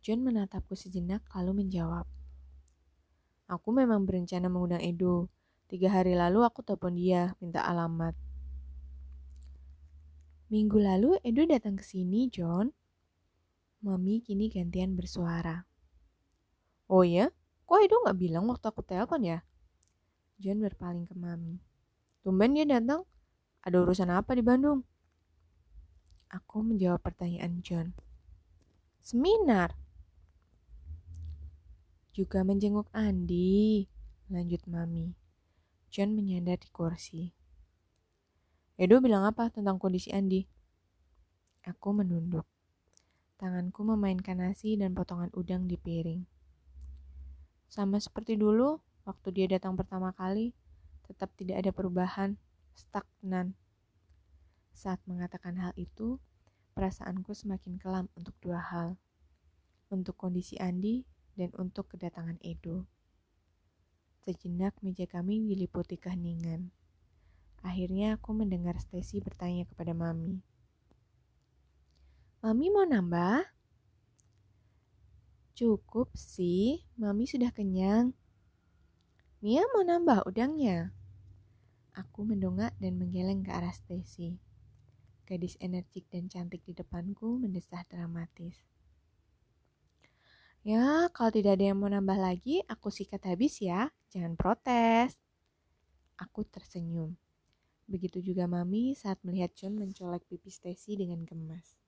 John 0.00 0.24
menatapku 0.24 0.72
sejenak 0.72 1.20
lalu 1.36 1.60
menjawab. 1.60 2.08
Aku 3.52 3.68
memang 3.68 4.08
berencana 4.08 4.48
mengundang 4.48 4.80
Edo. 4.80 5.28
Tiga 5.68 5.92
hari 5.92 6.16
lalu 6.16 6.40
aku 6.40 6.64
telepon 6.64 6.96
dia, 6.96 7.36
minta 7.36 7.60
alamat. 7.68 8.16
Minggu 10.48 10.80
lalu 10.80 11.20
Edo 11.20 11.44
datang 11.44 11.76
ke 11.76 11.84
sini, 11.84 12.32
John. 12.32 12.72
Mami 13.84 14.24
kini 14.24 14.48
gantian 14.48 14.96
bersuara. 14.96 15.68
Oh 16.88 17.04
ya? 17.04 17.28
Kok 17.68 17.80
Edo 17.84 18.00
gak 18.08 18.16
bilang 18.16 18.48
waktu 18.48 18.72
aku 18.72 18.80
telepon 18.80 19.20
ya? 19.20 19.44
John 20.40 20.64
berpaling 20.64 21.04
ke 21.04 21.12
Mami. 21.12 21.60
Tumben 22.24 22.56
dia 22.56 22.64
datang. 22.64 23.04
Ada 23.60 23.84
urusan 23.84 24.08
apa 24.08 24.32
di 24.32 24.40
Bandung? 24.40 24.95
Aku 26.30 26.66
menjawab 26.66 27.06
pertanyaan 27.06 27.62
John. 27.62 27.94
Seminar. 28.98 29.78
Juga 32.10 32.42
menjenguk 32.42 32.90
Andi, 32.90 33.86
lanjut 34.26 34.64
Mami. 34.66 35.14
John 35.94 36.18
menyandar 36.18 36.58
di 36.58 36.68
kursi. 36.74 37.30
Edo 38.74 38.98
bilang 38.98 39.22
apa 39.22 39.48
tentang 39.48 39.78
kondisi 39.78 40.10
Andi? 40.10 40.42
Aku 41.64 41.94
menunduk. 41.94 42.44
Tanganku 43.36 43.84
memainkan 43.84 44.42
nasi 44.42 44.74
dan 44.74 44.96
potongan 44.96 45.30
udang 45.36 45.70
di 45.70 45.78
piring. 45.78 46.24
Sama 47.70 48.02
seperti 48.02 48.34
dulu, 48.34 48.80
waktu 49.06 49.28
dia 49.30 49.46
datang 49.46 49.76
pertama 49.76 50.10
kali, 50.16 50.50
tetap 51.06 51.30
tidak 51.38 51.62
ada 51.62 51.70
perubahan, 51.70 52.34
stagnan. 52.74 53.54
Saat 54.76 55.00
mengatakan 55.08 55.56
hal 55.56 55.72
itu, 55.80 56.20
perasaanku 56.76 57.32
semakin 57.32 57.80
kelam 57.80 58.12
untuk 58.12 58.36
dua 58.44 58.60
hal. 58.60 59.00
Untuk 59.88 60.20
kondisi 60.20 60.60
Andi 60.60 61.08
dan 61.32 61.48
untuk 61.56 61.88
kedatangan 61.88 62.36
Edo. 62.44 62.84
Sejenak 64.28 64.76
meja 64.84 65.08
kami 65.08 65.48
diliputi 65.48 65.96
keheningan. 65.96 66.68
Akhirnya 67.64 68.20
aku 68.20 68.36
mendengar 68.36 68.76
Stacy 68.76 69.24
bertanya 69.24 69.64
kepada 69.64 69.96
Mami. 69.96 70.44
Mami 72.44 72.68
mau 72.68 72.84
nambah? 72.84 73.48
Cukup 75.56 76.12
sih, 76.12 76.84
Mami 77.00 77.24
sudah 77.24 77.48
kenyang. 77.48 78.12
Nia 79.40 79.64
mau 79.72 79.80
nambah 79.80 80.28
udangnya. 80.28 80.92
Aku 81.96 82.28
mendongak 82.28 82.76
dan 82.76 83.00
menggeleng 83.00 83.40
ke 83.40 83.48
arah 83.48 83.72
Stacy. 83.72 84.36
Gadis 85.26 85.58
energik 85.58 86.06
dan 86.06 86.30
cantik 86.30 86.62
di 86.62 86.70
depanku 86.70 87.42
mendesah 87.42 87.82
dramatis. 87.90 88.54
Ya, 90.62 91.10
kalau 91.10 91.30
tidak 91.34 91.58
ada 91.58 91.74
yang 91.74 91.78
mau 91.82 91.90
nambah 91.90 92.18
lagi, 92.18 92.62
aku 92.70 92.90
sikat 92.90 93.22
habis 93.26 93.58
ya. 93.58 93.90
Jangan 94.14 94.38
protes. 94.38 95.18
Aku 96.18 96.46
tersenyum. 96.46 97.18
Begitu 97.86 98.18
juga 98.22 98.50
Mami 98.50 98.94
saat 98.94 99.18
melihat 99.22 99.54
John 99.54 99.78
mencolek 99.78 100.26
pipi 100.26 100.50
Stacy 100.50 100.98
dengan 100.98 101.22
gemas. 101.22 101.78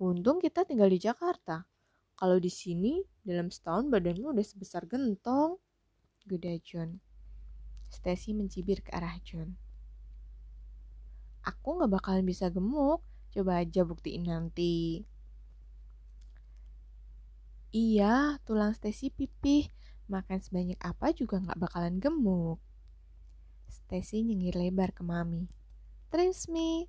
Untung 0.00 0.40
kita 0.40 0.64
tinggal 0.64 0.88
di 0.88 1.00
Jakarta. 1.00 1.68
Kalau 2.16 2.40
di 2.40 2.48
sini, 2.48 3.04
dalam 3.20 3.52
setahun 3.52 3.92
badanmu 3.92 4.32
udah 4.32 4.44
sebesar 4.44 4.88
gentong. 4.88 5.60
Goda 6.24 6.56
John. 6.64 7.00
Stacy 7.92 8.32
mencibir 8.32 8.80
ke 8.80 8.88
arah 8.92 9.20
John. 9.20 9.63
Aku 11.44 11.76
gak 11.76 11.92
bakalan 11.92 12.24
bisa 12.24 12.48
gemuk. 12.48 13.04
Coba 13.28 13.60
aja 13.60 13.84
buktiin 13.84 14.24
nanti. 14.24 15.04
Iya, 17.74 18.40
tulang 18.48 18.72
Stacy 18.72 19.12
pipih. 19.12 19.68
Makan 20.08 20.40
sebanyak 20.40 20.80
apa 20.80 21.12
juga 21.12 21.44
gak 21.44 21.60
bakalan 21.60 22.00
gemuk. 22.00 22.56
Stacy 23.68 24.24
nyengir 24.24 24.56
lebar 24.56 24.96
ke 24.96 25.04
Mami. 25.04 25.44
Trins 26.08 26.48
me. 26.48 26.88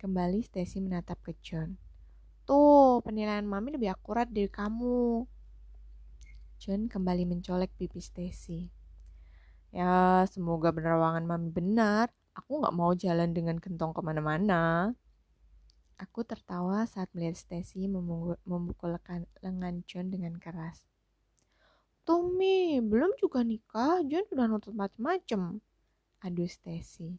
Kembali 0.00 0.40
Stacy 0.40 0.80
menatap 0.80 1.20
ke 1.20 1.36
John. 1.44 1.76
Tuh, 2.48 3.04
penilaian 3.04 3.44
Mami 3.44 3.76
lebih 3.76 3.92
akurat 3.92 4.28
dari 4.30 4.48
kamu. 4.48 5.28
John 6.56 6.88
kembali 6.88 7.28
mencolek 7.28 7.76
pipi 7.76 8.00
Stacy. 8.00 8.72
Ya, 9.74 10.24
semoga 10.30 10.70
penerawangan 10.72 11.26
Mami 11.28 11.50
benar. 11.50 12.08
Aku 12.34 12.58
gak 12.58 12.74
mau 12.74 12.90
jalan 12.98 13.30
dengan 13.30 13.62
kentong 13.62 13.94
ke 13.94 14.00
mana-mana. 14.02 14.90
Aku 15.94 16.26
tertawa 16.26 16.82
saat 16.90 17.06
melihat 17.14 17.38
Stacy 17.38 17.86
memukul 17.86 18.98
lengan 19.38 19.86
John 19.86 20.10
dengan 20.10 20.34
keras. 20.42 20.82
Tumi, 22.02 22.82
belum 22.82 23.14
juga 23.16 23.46
nikah, 23.46 24.02
John 24.04 24.26
sudah 24.26 24.50
nutut 24.50 24.74
macem-macem. 24.74 25.62
Aduh 26.26 26.50
Stacy. 26.50 27.16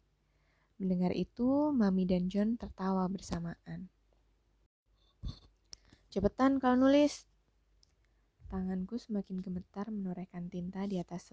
Mendengar 0.76 1.16
itu, 1.16 1.72
Mami 1.72 2.04
dan 2.04 2.28
John 2.28 2.60
tertawa 2.60 3.08
bersamaan. 3.08 3.88
Cepetan 6.12 6.60
kalau 6.60 6.76
nulis. 6.76 7.24
Tanganku 8.52 9.00
semakin 9.00 9.40
gemetar 9.40 9.88
menorehkan 9.88 10.52
tinta 10.52 10.84
di 10.84 11.00
atas 11.00 11.32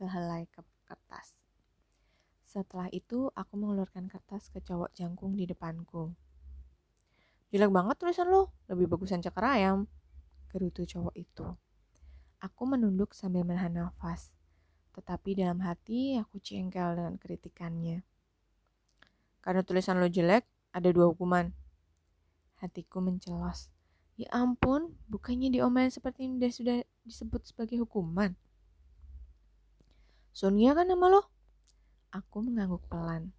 sehelai 0.00 0.48
kertas. 0.88 1.41
Setelah 2.52 2.92
itu, 2.92 3.32
aku 3.32 3.56
mengeluarkan 3.56 4.12
kertas 4.12 4.52
ke 4.52 4.60
cowok 4.60 4.92
jangkung 4.92 5.32
di 5.32 5.48
depanku. 5.48 6.12
Jelek 7.48 7.72
banget 7.72 7.96
tulisan 7.96 8.28
lo, 8.28 8.52
lebih 8.68 8.92
bagusan 8.92 9.24
cakar 9.24 9.56
ayam. 9.56 9.88
Gerutu 10.52 10.84
cowok 10.84 11.16
itu. 11.16 11.48
Aku 12.44 12.68
menunduk 12.68 13.16
sambil 13.16 13.48
menahan 13.48 13.72
nafas. 13.72 14.36
Tetapi 14.92 15.40
dalam 15.40 15.64
hati 15.64 16.20
aku 16.20 16.44
cengkel 16.44 16.92
dengan 16.92 17.16
kritikannya. 17.16 18.04
Karena 19.40 19.64
tulisan 19.64 19.96
lo 19.96 20.12
jelek, 20.12 20.44
ada 20.76 20.92
dua 20.92 21.08
hukuman. 21.08 21.56
Hatiku 22.60 23.00
mencelos. 23.00 23.72
Ya 24.20 24.28
ampun, 24.28 24.92
bukannya 25.08 25.48
diomelin 25.48 25.88
seperti 25.88 26.28
ini 26.28 26.52
sudah 26.52 26.84
disebut 27.08 27.48
sebagai 27.48 27.80
hukuman. 27.80 28.36
Sonia 30.36 30.76
kan 30.76 30.92
nama 30.92 31.08
lo? 31.08 31.31
Aku 32.12 32.44
mengangguk 32.44 32.84
pelan. 32.92 33.32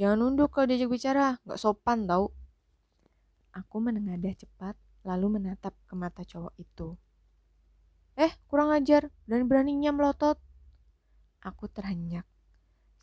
Jangan 0.00 0.16
nunduk 0.24 0.56
kalau 0.56 0.72
diajak 0.72 0.88
bicara, 0.88 1.36
gak 1.44 1.60
sopan 1.60 2.08
tau. 2.08 2.32
Aku 3.52 3.76
menengadah 3.78 4.32
cepat, 4.34 4.72
lalu 5.04 5.36
menatap 5.36 5.76
ke 5.84 5.92
mata 5.92 6.24
cowok 6.24 6.56
itu. 6.56 6.96
Eh, 8.16 8.32
kurang 8.48 8.72
ajar, 8.72 9.12
dan 9.28 9.44
beraninya 9.44 9.92
melotot. 9.92 10.40
Aku 11.44 11.68
terhenyak. 11.68 12.24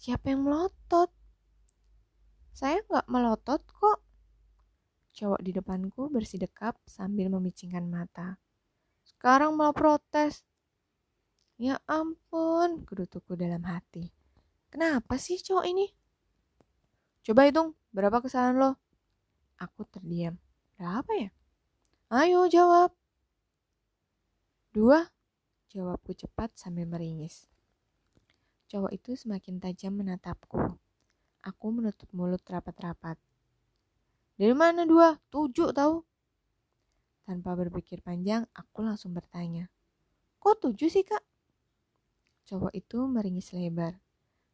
Siapa 0.02 0.34
yang 0.34 0.50
melotot? 0.50 1.13
Saya 2.52 2.82
gak 2.89 3.06
melotot 3.06 3.62
kok. 3.70 4.02
Cowok 5.13 5.46
di 5.46 5.54
depanku 5.54 6.10
bersidekap 6.10 6.82
sambil 6.89 7.30
memicingkan 7.30 7.86
mata. 7.86 8.41
Sekarang 9.06 9.54
mau 9.54 9.70
protes. 9.78 10.41
Ya 11.62 11.78
ampun, 11.86 12.82
gerutuku 12.89 13.38
dalam 13.38 13.62
hati. 13.62 14.10
Kenapa 14.72 15.20
sih 15.20 15.36
cowok 15.36 15.68
ini? 15.68 15.92
Coba 17.28 17.46
hitung, 17.46 17.76
berapa 17.92 18.24
kesalahan 18.24 18.56
lo? 18.56 18.72
Aku 19.60 19.86
terdiam. 19.86 20.40
Berapa 20.80 21.12
ya? 21.14 21.30
Ayo 22.10 22.50
jawab. 22.50 22.96
Dua, 24.74 25.06
jawabku 25.70 26.16
cepat 26.16 26.56
sambil 26.58 26.88
meringis. 26.90 27.52
Cowok 28.72 28.96
itu 28.96 29.14
semakin 29.14 29.60
tajam 29.60 30.00
menatapku. 30.00 30.80
Aku 31.46 31.66
menutup 31.70 32.08
mulut 32.16 32.42
rapat-rapat. 32.48 33.20
Dari 34.40 34.56
mana 34.58 34.90
dua? 34.90 35.20
Tujuh 35.30 35.70
tahu? 35.76 36.02
Tanpa 37.30 37.54
berpikir 37.54 38.02
panjang, 38.02 38.50
aku 38.58 38.82
langsung 38.82 39.14
bertanya. 39.14 39.70
Kok 40.42 40.58
tujuh 40.58 40.90
sih 40.90 41.06
kak? 41.06 41.22
Cowok 42.50 42.74
itu 42.74 42.98
meringis 43.06 43.54
lebar. 43.54 44.01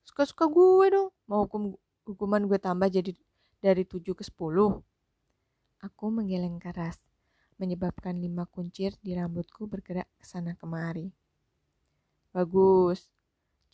Suka-suka 0.07 0.47
gue 0.47 0.87
dong, 0.87 1.11
mau 1.27 1.43
hukum 1.43 1.75
hukuman 2.07 2.47
gue 2.47 2.55
tambah 2.55 2.87
jadi 2.87 3.11
dari 3.59 3.83
7 3.83 4.15
ke 4.15 4.23
10. 4.23 4.79
Aku 5.83 6.05
menggeleng 6.07 6.63
keras, 6.63 6.95
menyebabkan 7.59 8.15
lima 8.15 8.47
kuncir 8.47 8.95
di 9.03 9.11
rambutku 9.11 9.67
bergerak 9.67 10.07
ke 10.15 10.23
sana 10.23 10.55
kemari. 10.55 11.11
Bagus. 12.31 13.11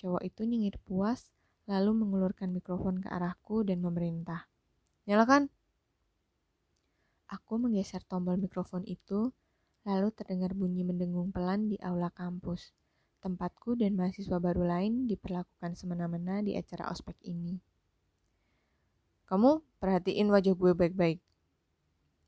Cowok 0.02 0.26
itu 0.26 0.42
nyengir 0.44 0.82
puas, 0.82 1.30
lalu 1.70 1.94
mengulurkan 1.96 2.50
mikrofon 2.50 2.98
ke 2.98 3.08
arahku 3.14 3.62
dan 3.62 3.86
memerintah. 3.86 4.50
Nyalakan. 5.06 5.54
Aku 7.30 7.62
menggeser 7.62 8.02
tombol 8.10 8.42
mikrofon 8.42 8.84
itu, 8.90 9.30
lalu 9.86 10.10
terdengar 10.12 10.58
bunyi 10.58 10.82
mendengung 10.82 11.30
pelan 11.30 11.70
di 11.70 11.78
aula 11.80 12.10
kampus. 12.10 12.74
Tempatku 13.24 13.80
dan 13.80 13.96
mahasiswa 13.96 14.36
baru 14.36 14.68
lain 14.68 15.08
diperlakukan 15.08 15.80
semena-mena 15.80 16.44
di 16.44 16.60
acara 16.60 16.92
ospek 16.92 17.16
ini. 17.24 17.56
Kamu 19.32 19.80
perhatiin 19.80 20.28
wajah 20.28 20.52
gue 20.52 20.76
baik-baik. 20.76 21.24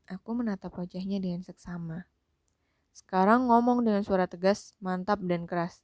Aku 0.08 0.32
menatap 0.40 0.72
wajahnya 0.80 1.20
dengan 1.20 1.44
seksama. 1.44 2.08
Sekarang 2.96 3.52
ngomong 3.52 3.84
dengan 3.84 4.08
suara 4.08 4.24
tegas, 4.24 4.72
mantap 4.80 5.20
dan 5.28 5.44
keras. 5.44 5.84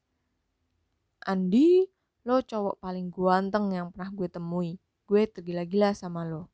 Andi, 1.27 1.91
lo 2.23 2.39
cowok 2.39 2.79
paling 2.79 3.11
ganteng 3.11 3.67
yang 3.75 3.91
pernah 3.91 4.15
gue 4.15 4.31
temui. 4.31 4.79
Gue 5.11 5.27
tergila-gila 5.27 5.91
sama 5.91 6.23
lo. 6.23 6.47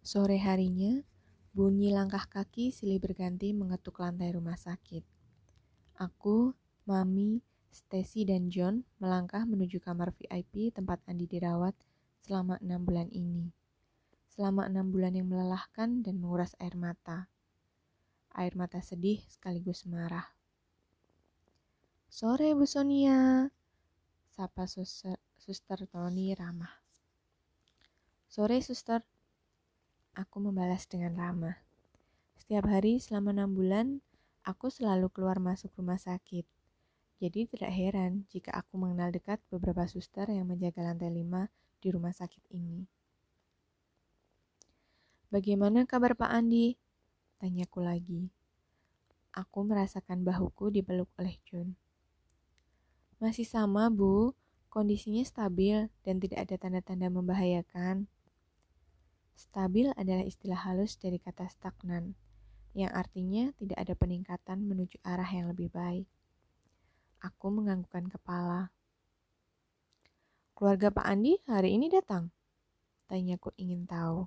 Sore 0.00 0.40
harinya, 0.40 1.04
bunyi 1.52 1.92
langkah 1.92 2.24
kaki 2.24 2.72
silih 2.72 2.96
berganti 2.96 3.52
mengetuk 3.52 4.00
lantai 4.00 4.32
rumah 4.32 4.56
sakit. 4.56 5.17
Aku, 5.98 6.54
Mami, 6.86 7.42
Stacy 7.74 8.22
dan 8.22 8.54
John 8.54 8.86
melangkah 9.02 9.42
menuju 9.42 9.82
kamar 9.82 10.14
VIP 10.14 10.70
tempat 10.70 11.02
Andi 11.10 11.26
dirawat 11.26 11.74
selama 12.22 12.54
enam 12.62 12.86
bulan 12.86 13.10
ini. 13.10 13.50
Selama 14.30 14.70
enam 14.70 14.94
bulan 14.94 15.18
yang 15.18 15.26
melelahkan 15.26 16.06
dan 16.06 16.22
menguras 16.22 16.54
air 16.62 16.78
mata. 16.78 17.26
Air 18.30 18.54
mata 18.54 18.78
sedih 18.78 19.18
sekaligus 19.26 19.90
marah. 19.90 20.22
Sore 22.06 22.54
Bu 22.54 22.62
Sonia, 22.62 23.50
sapa 24.30 24.70
suster, 24.70 25.18
suster 25.34 25.82
Tony 25.90 26.30
ramah. 26.30 26.78
Sore 28.30 28.62
suster, 28.62 29.02
aku 30.14 30.38
membalas 30.38 30.86
dengan 30.86 31.18
ramah. 31.18 31.58
Setiap 32.38 32.70
hari 32.70 33.02
selama 33.02 33.34
enam 33.34 33.50
bulan, 33.58 33.98
aku 34.48 34.72
selalu 34.72 35.12
keluar 35.12 35.36
masuk 35.36 35.68
rumah 35.76 36.00
sakit. 36.00 36.48
Jadi 37.20 37.44
tidak 37.52 37.68
heran 37.68 38.24
jika 38.32 38.56
aku 38.56 38.80
mengenal 38.80 39.12
dekat 39.12 39.36
beberapa 39.52 39.84
suster 39.84 40.24
yang 40.32 40.48
menjaga 40.48 40.80
lantai 40.80 41.12
lima 41.12 41.52
di 41.84 41.92
rumah 41.92 42.16
sakit 42.16 42.48
ini. 42.56 42.88
Bagaimana 45.28 45.84
kabar 45.84 46.16
Pak 46.16 46.32
Andi? 46.32 46.80
Tanyaku 47.36 47.84
lagi. 47.84 48.22
Aku 49.36 49.68
merasakan 49.68 50.24
bahuku 50.24 50.72
dipeluk 50.72 51.12
oleh 51.20 51.36
John. 51.44 51.76
Masih 53.20 53.44
sama, 53.44 53.92
Bu. 53.92 54.32
Kondisinya 54.72 55.20
stabil 55.28 55.92
dan 56.00 56.16
tidak 56.16 56.48
ada 56.48 56.56
tanda-tanda 56.56 57.12
membahayakan. 57.12 58.08
Stabil 59.36 59.92
adalah 59.94 60.24
istilah 60.24 60.64
halus 60.64 60.96
dari 60.96 61.20
kata 61.20 61.46
stagnan, 61.52 62.16
yang 62.76 62.92
artinya 62.92 63.52
tidak 63.56 63.78
ada 63.80 63.94
peningkatan 63.96 64.64
menuju 64.64 65.00
arah 65.04 65.28
yang 65.28 65.48
lebih 65.52 65.72
baik. 65.72 66.08
Aku 67.24 67.50
menganggukkan 67.50 68.12
kepala. 68.12 68.70
Keluarga 70.58 70.90
Pak 70.90 71.06
Andi 71.06 71.38
hari 71.46 71.78
ini 71.78 71.86
datang? 71.86 72.34
Tanyaku 73.06 73.54
ingin 73.56 73.86
tahu. 73.86 74.26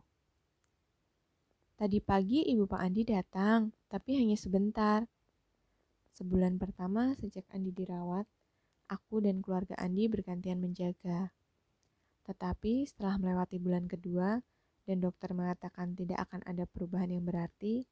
Tadi 1.75 1.97
pagi 1.97 2.45
ibu 2.45 2.69
Pak 2.69 2.82
Andi 2.82 3.01
datang, 3.04 3.73
tapi 3.89 4.15
hanya 4.15 4.38
sebentar. 4.38 5.04
Sebulan 6.13 6.62
pertama 6.62 7.17
sejak 7.17 7.43
Andi 7.49 7.73
dirawat, 7.73 8.30
aku 8.91 9.23
dan 9.23 9.41
keluarga 9.41 9.73
Andi 9.82 10.06
bergantian 10.12 10.62
menjaga. 10.62 11.34
Tetapi 12.27 12.86
setelah 12.86 13.17
melewati 13.17 13.58
bulan 13.58 13.89
kedua 13.89 14.38
dan 14.86 14.97
dokter 15.01 15.34
mengatakan 15.34 15.97
tidak 15.97 16.21
akan 16.30 16.45
ada 16.45 16.69
perubahan 16.69 17.10
yang 17.10 17.25
berarti, 17.25 17.88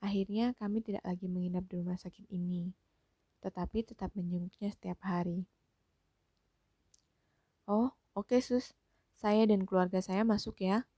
akhirnya 0.00 0.56
kami 0.56 0.80
tidak 0.80 1.04
lagi 1.04 1.28
menginap 1.28 1.64
di 1.68 1.80
rumah 1.80 1.96
sakit 1.96 2.26
ini, 2.32 2.72
tetapi 3.44 3.84
tetap 3.84 4.12
menjenguknya 4.16 4.72
setiap 4.72 5.00
hari. 5.04 5.44
Oh, 7.68 7.92
oke 8.18 8.34
okay, 8.34 8.40
sus. 8.42 8.74
Saya 9.20 9.44
dan 9.44 9.68
keluarga 9.68 10.00
saya 10.00 10.24
masuk 10.24 10.64
ya. 10.64 10.88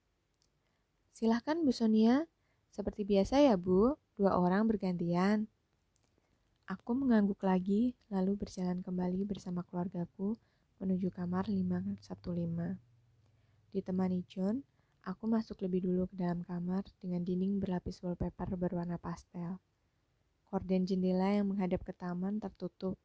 Silahkan 1.13 1.59
Bu 1.61 1.75
Sonia. 1.75 2.25
Seperti 2.73 3.05
biasa 3.05 3.45
ya 3.45 3.61
Bu, 3.61 4.01
dua 4.17 4.39
orang 4.41 4.65
bergantian. 4.65 5.45
Aku 6.65 6.97
mengangguk 6.97 7.45
lagi, 7.45 7.93
lalu 8.09 8.33
berjalan 8.39 8.81
kembali 8.81 9.29
bersama 9.29 9.61
keluargaku 9.69 10.41
menuju 10.81 11.13
kamar 11.13 11.45
515. 11.53 12.81
Ditemani 13.77 14.25
John, 14.25 14.65
aku 15.03 15.29
masuk 15.29 15.61
lebih 15.67 15.87
dulu 15.87 16.09
ke 16.11 16.17
dalam 16.19 16.47
kamar 16.47 16.87
dengan 17.03 17.23
dinding 17.27 17.59
berlapis 17.59 18.01
wallpaper 18.01 18.55
berwarna 18.55 18.97
pastel. 18.97 19.59
Korden 20.47 20.87
jendela 20.87 21.33
yang 21.33 21.51
menghadap 21.53 21.83
ke 21.83 21.93
taman 21.97 22.39
tertutup, 22.39 22.97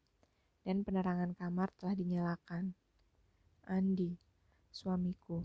dan 0.62 0.84
penerangan 0.84 1.32
kamar 1.34 1.72
telah 1.80 1.96
dinyalakan. 1.96 2.76
Andi, 3.68 4.16
suamiku, 4.68 5.44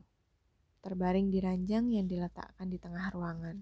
terbaring 0.83 1.31
di 1.31 1.39
ranjang 1.39 1.91
yang 1.91 2.07
diletakkan 2.07 2.67
di 2.67 2.79
tengah 2.79 3.07
ruangan. 3.11 3.57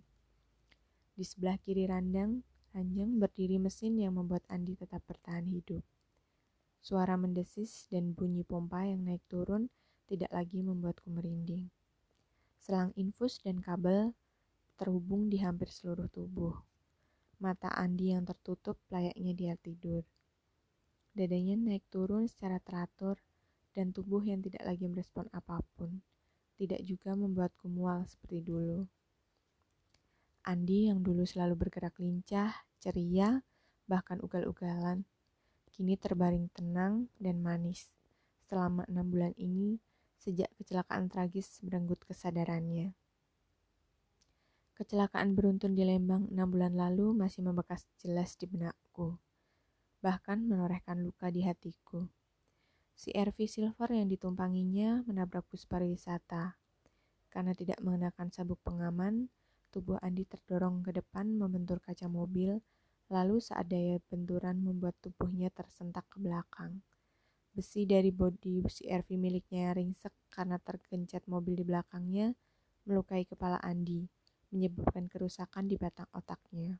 Di 1.14 1.22
sebelah 1.22 1.58
kiri 1.62 1.86
randang 1.86 2.42
Ranjang 2.72 3.20
berdiri 3.20 3.60
mesin 3.60 4.00
yang 4.00 4.16
membuat 4.16 4.48
Andi 4.48 4.80
tetap 4.80 5.04
bertahan 5.04 5.44
hidup. 5.44 5.84
Suara 6.80 7.20
mendesis 7.20 7.92
dan 7.92 8.16
bunyi 8.16 8.48
pompa 8.48 8.88
yang 8.88 9.04
naik 9.04 9.20
turun 9.28 9.68
tidak 10.08 10.32
lagi 10.32 10.64
membuatku 10.64 11.12
merinding. 11.12 11.68
Selang 12.62 12.94
infus 12.94 13.42
dan 13.42 13.58
kabel 13.58 14.14
terhubung 14.78 15.34
di 15.34 15.42
hampir 15.42 15.74
seluruh 15.74 16.06
tubuh. 16.14 16.54
Mata 17.42 17.74
Andi 17.74 18.14
yang 18.14 18.22
tertutup 18.22 18.78
layaknya 18.94 19.34
dia 19.34 19.54
tidur. 19.58 20.06
Dadanya 21.18 21.58
naik 21.58 21.90
turun 21.90 22.30
secara 22.30 22.62
teratur 22.62 23.18
dan 23.74 23.90
tubuh 23.90 24.22
yang 24.22 24.46
tidak 24.46 24.62
lagi 24.62 24.86
merespon 24.86 25.26
apa 25.34 25.58
pun. 25.74 26.06
Tidak 26.62 26.86
juga 26.86 27.18
membuatku 27.18 27.66
mual 27.66 28.06
seperti 28.06 28.46
dulu. 28.46 28.86
Andi 30.46 30.94
yang 30.94 31.02
dulu 31.02 31.26
selalu 31.26 31.58
bergerak 31.58 31.98
lincah, 31.98 32.54
ceria, 32.78 33.42
bahkan 33.90 34.22
ugal-ugalan, 34.22 35.02
kini 35.74 35.98
terbaring 35.98 36.46
tenang 36.54 37.10
dan 37.18 37.42
manis 37.42 37.90
selama 38.46 38.86
enam 38.86 39.10
bulan 39.10 39.34
ini 39.42 39.82
sejak 40.22 40.54
kecelakaan 40.62 41.10
tragis 41.10 41.58
merenggut 41.66 41.98
kesadarannya. 42.06 42.94
Kecelakaan 44.78 45.34
beruntun 45.34 45.74
di 45.74 45.82
Lembang 45.82 46.30
enam 46.30 46.54
bulan 46.54 46.78
lalu 46.78 47.18
masih 47.18 47.42
membekas 47.42 47.90
jelas 47.98 48.38
di 48.38 48.46
benakku, 48.46 49.18
bahkan 50.06 50.46
menorehkan 50.46 51.02
luka 51.02 51.34
di 51.34 51.42
hatiku. 51.42 52.06
Si 52.94 53.10
RV 53.10 53.50
Silver 53.50 53.90
yang 53.90 54.06
ditumpanginya 54.14 55.02
menabrak 55.10 55.50
bus 55.50 55.66
pariwisata. 55.66 56.54
Karena 57.34 57.58
tidak 57.58 57.82
mengenakan 57.82 58.30
sabuk 58.30 58.62
pengaman, 58.62 59.32
Tubuh 59.72 59.96
Andi 60.04 60.28
terdorong 60.28 60.84
ke 60.84 60.92
depan 60.92 61.32
membentur 61.32 61.80
kaca 61.80 62.12
mobil, 62.12 62.60
lalu 63.08 63.40
saat 63.40 63.72
daya 63.72 64.04
benturan 64.12 64.60
membuat 64.60 65.00
tubuhnya 65.00 65.48
tersentak 65.48 66.04
ke 66.12 66.20
belakang. 66.20 66.84
Besi 67.52 67.84
dari 67.84 68.16
bodi 68.16 68.64
CRV 68.64 69.20
miliknya 69.20 69.76
ringsek 69.76 70.16
karena 70.32 70.56
tergencet 70.56 71.28
mobil 71.28 71.60
di 71.60 71.68
belakangnya, 71.68 72.32
melukai 72.88 73.28
kepala 73.28 73.60
Andi, 73.60 74.08
menyebabkan 74.56 75.12
kerusakan 75.12 75.68
di 75.68 75.76
batang 75.76 76.08
otaknya. 76.16 76.80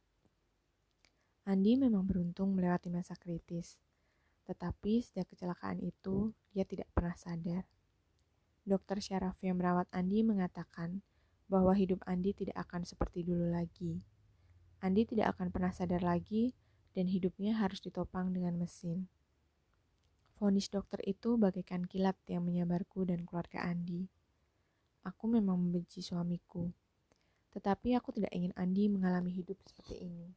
Andi 1.44 1.76
memang 1.76 2.08
beruntung 2.08 2.56
melewati 2.56 2.88
masa 2.88 3.20
kritis, 3.20 3.76
tetapi 4.48 5.04
sejak 5.04 5.28
kecelakaan 5.28 5.84
itu, 5.84 6.32
dia 6.56 6.64
tidak 6.64 6.88
pernah 6.96 7.20
sadar. 7.20 7.68
Dokter 8.64 9.04
syaraf 9.04 9.36
yang 9.44 9.60
merawat 9.60 9.92
Andi 9.92 10.24
mengatakan 10.24 11.04
bahwa 11.52 11.76
hidup 11.76 12.00
Andi 12.08 12.32
tidak 12.32 12.64
akan 12.64 12.88
seperti 12.88 13.28
dulu 13.28 13.52
lagi. 13.52 14.00
Andi 14.80 15.04
tidak 15.04 15.36
akan 15.36 15.52
pernah 15.52 15.76
sadar 15.76 16.00
lagi 16.00 16.56
dan 16.96 17.12
hidupnya 17.12 17.60
harus 17.60 17.84
ditopang 17.84 18.32
dengan 18.32 18.56
mesin. 18.56 19.12
Fonis 20.42 20.74
dokter 20.74 20.98
itu 21.06 21.38
bagaikan 21.38 21.86
kilat 21.86 22.18
yang 22.26 22.42
menyabarku 22.42 23.06
dan 23.06 23.30
keluarga 23.30 23.62
Andi. 23.62 24.10
Aku 25.06 25.30
memang 25.30 25.54
membenci 25.54 26.02
suamiku, 26.02 26.66
tetapi 27.54 27.94
aku 27.94 28.10
tidak 28.10 28.34
ingin 28.34 28.50
Andi 28.58 28.90
mengalami 28.90 29.30
hidup 29.30 29.62
seperti 29.62 30.02
ini. 30.02 30.34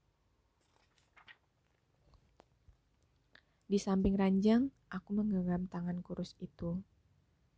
Di 3.64 3.80
samping 3.80 4.12
ranjang, 4.12 4.68
aku 4.92 5.16
menggenggam 5.16 5.72
tangan 5.72 6.04
kurus 6.04 6.36
itu. 6.36 6.84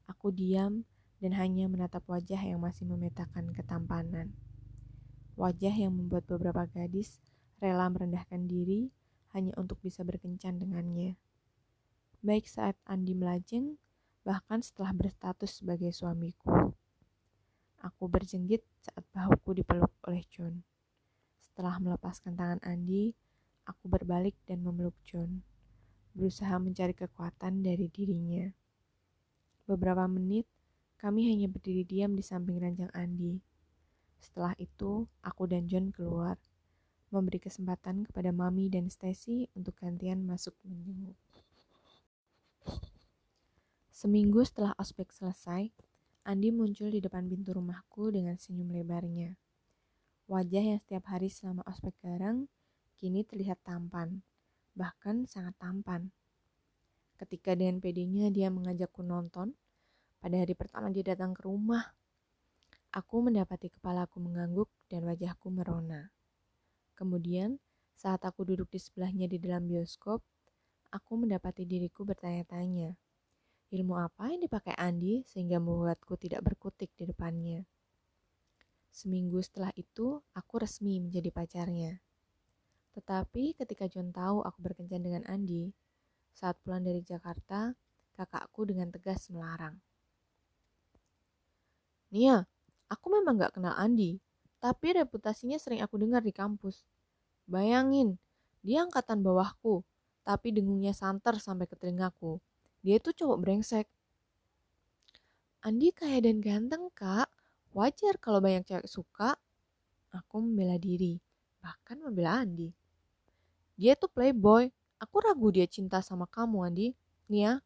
Aku 0.06 0.30
diam 0.30 0.86
dan 1.18 1.34
hanya 1.34 1.66
menatap 1.66 2.06
wajah 2.06 2.38
yang 2.38 2.62
masih 2.62 2.86
memetakan 2.86 3.50
ketampanan. 3.58 4.30
Wajah 5.34 5.74
yang 5.74 5.98
membuat 5.98 6.30
beberapa 6.30 6.62
gadis 6.70 7.18
rela 7.58 7.90
merendahkan 7.90 8.46
diri 8.46 8.94
hanya 9.34 9.50
untuk 9.58 9.82
bisa 9.82 10.06
berkencan 10.06 10.62
dengannya. 10.62 11.18
Baik 12.24 12.48
saat 12.48 12.76
Andi 12.88 13.12
melajeng, 13.12 13.76
bahkan 14.24 14.64
setelah 14.64 14.96
berstatus 14.96 15.60
sebagai 15.60 15.92
suamiku. 15.92 16.72
Aku 17.84 18.08
berjenggit 18.08 18.64
saat 18.80 19.04
bahuku 19.12 19.60
dipeluk 19.60 19.92
oleh 20.08 20.24
John. 20.32 20.64
Setelah 21.38 21.76
melepaskan 21.76 22.32
tangan 22.32 22.60
Andi, 22.64 23.12
aku 23.68 23.92
berbalik 23.92 24.32
dan 24.48 24.64
memeluk 24.64 24.96
John, 25.04 25.44
berusaha 26.16 26.56
mencari 26.56 26.96
kekuatan 26.96 27.60
dari 27.60 27.92
dirinya. 27.92 28.48
Beberapa 29.68 30.08
menit, 30.08 30.48
kami 30.96 31.28
hanya 31.28 31.52
berdiri 31.52 31.84
diam 31.84 32.16
di 32.16 32.24
samping 32.24 32.56
ranjang 32.56 32.88
Andi. 32.96 33.36
Setelah 34.24 34.56
itu, 34.56 35.04
aku 35.20 35.44
dan 35.44 35.68
John 35.68 35.92
keluar, 35.92 36.40
memberi 37.12 37.44
kesempatan 37.44 38.08
kepada 38.08 38.32
Mami 38.32 38.72
dan 38.72 38.88
Stacy 38.88 39.52
untuk 39.52 39.76
gantian 39.76 40.24
masuk 40.24 40.56
menjenguk. 40.64 41.25
Seminggu 43.96 44.44
setelah 44.44 44.76
ospek 44.76 45.08
selesai, 45.08 45.72
Andi 46.28 46.52
muncul 46.52 46.92
di 46.92 47.00
depan 47.00 47.32
pintu 47.32 47.56
rumahku 47.56 48.12
dengan 48.12 48.36
senyum 48.36 48.68
lebarnya. 48.68 49.40
Wajah 50.28 50.64
yang 50.68 50.76
setiap 50.84 51.08
hari 51.08 51.32
selama 51.32 51.64
ospek 51.64 51.96
garang 52.04 52.44
kini 53.00 53.24
terlihat 53.24 53.56
tampan, 53.64 54.20
bahkan 54.76 55.24
sangat 55.24 55.56
tampan. 55.56 56.12
Ketika 57.16 57.56
dengan 57.56 57.80
pedenya 57.80 58.28
dia 58.28 58.52
mengajakku 58.52 59.00
nonton, 59.00 59.56
pada 60.20 60.44
hari 60.44 60.52
pertama 60.52 60.92
dia 60.92 61.16
datang 61.16 61.32
ke 61.32 61.48
rumah, 61.48 61.96
aku 62.92 63.24
mendapati 63.24 63.72
kepalaku 63.72 64.20
mengangguk 64.20 64.68
dan 64.92 65.08
wajahku 65.08 65.48
merona. 65.48 66.12
Kemudian, 67.00 67.56
saat 67.96 68.20
aku 68.28 68.44
duduk 68.44 68.68
di 68.68 68.76
sebelahnya 68.76 69.24
di 69.24 69.40
dalam 69.40 69.64
bioskop, 69.64 70.20
aku 70.92 71.12
mendapati 71.16 71.64
diriku 71.64 72.04
bertanya-tanya, 72.04 72.92
ilmu 73.76 74.00
apa 74.00 74.32
yang 74.32 74.40
dipakai 74.40 74.72
Andi 74.72 75.20
sehingga 75.28 75.60
membuatku 75.60 76.16
tidak 76.16 76.40
berkutik 76.40 76.88
di 76.96 77.04
depannya. 77.04 77.68
Seminggu 78.88 79.44
setelah 79.44 79.68
itu, 79.76 80.24
aku 80.32 80.54
resmi 80.56 80.96
menjadi 81.04 81.28
pacarnya. 81.28 82.00
Tetapi 82.96 83.60
ketika 83.60 83.84
John 83.92 84.08
tahu 84.08 84.40
aku 84.40 84.58
berkencan 84.64 85.04
dengan 85.04 85.28
Andi, 85.28 85.68
saat 86.32 86.56
pulang 86.64 86.80
dari 86.80 87.04
Jakarta, 87.04 87.76
kakakku 88.16 88.64
dengan 88.64 88.88
tegas 88.88 89.28
melarang. 89.28 89.76
Nia, 92.08 92.48
aku 92.88 93.06
memang 93.12 93.36
gak 93.36 93.60
kenal 93.60 93.76
Andi, 93.76 94.16
tapi 94.56 94.96
reputasinya 94.96 95.60
sering 95.60 95.84
aku 95.84 96.00
dengar 96.00 96.24
di 96.24 96.32
kampus. 96.32 96.88
Bayangin, 97.44 98.16
dia 98.64 98.80
angkatan 98.80 99.20
bawahku, 99.20 99.84
tapi 100.24 100.56
dengungnya 100.56 100.96
santer 100.96 101.36
sampai 101.36 101.68
ke 101.68 101.76
telingaku. 101.76 102.40
Dia 102.86 103.02
itu 103.02 103.10
cowok 103.10 103.42
brengsek. 103.42 103.90
Andi 105.66 105.90
kaya 105.90 106.22
dan 106.22 106.38
ganteng, 106.38 106.86
kak. 106.94 107.26
Wajar 107.74 108.14
kalau 108.22 108.38
banyak 108.38 108.62
cewek 108.62 108.86
suka. 108.86 109.34
Aku 110.14 110.38
membela 110.38 110.78
diri, 110.78 111.18
bahkan 111.58 111.98
membela 111.98 112.38
Andi. 112.38 112.70
Dia 113.74 113.98
tuh 113.98 114.06
playboy. 114.06 114.70
Aku 115.02 115.18
ragu 115.18 115.50
dia 115.50 115.66
cinta 115.66 115.98
sama 115.98 116.30
kamu, 116.30 116.62
Andi. 116.62 116.94
Nia, 117.26 117.58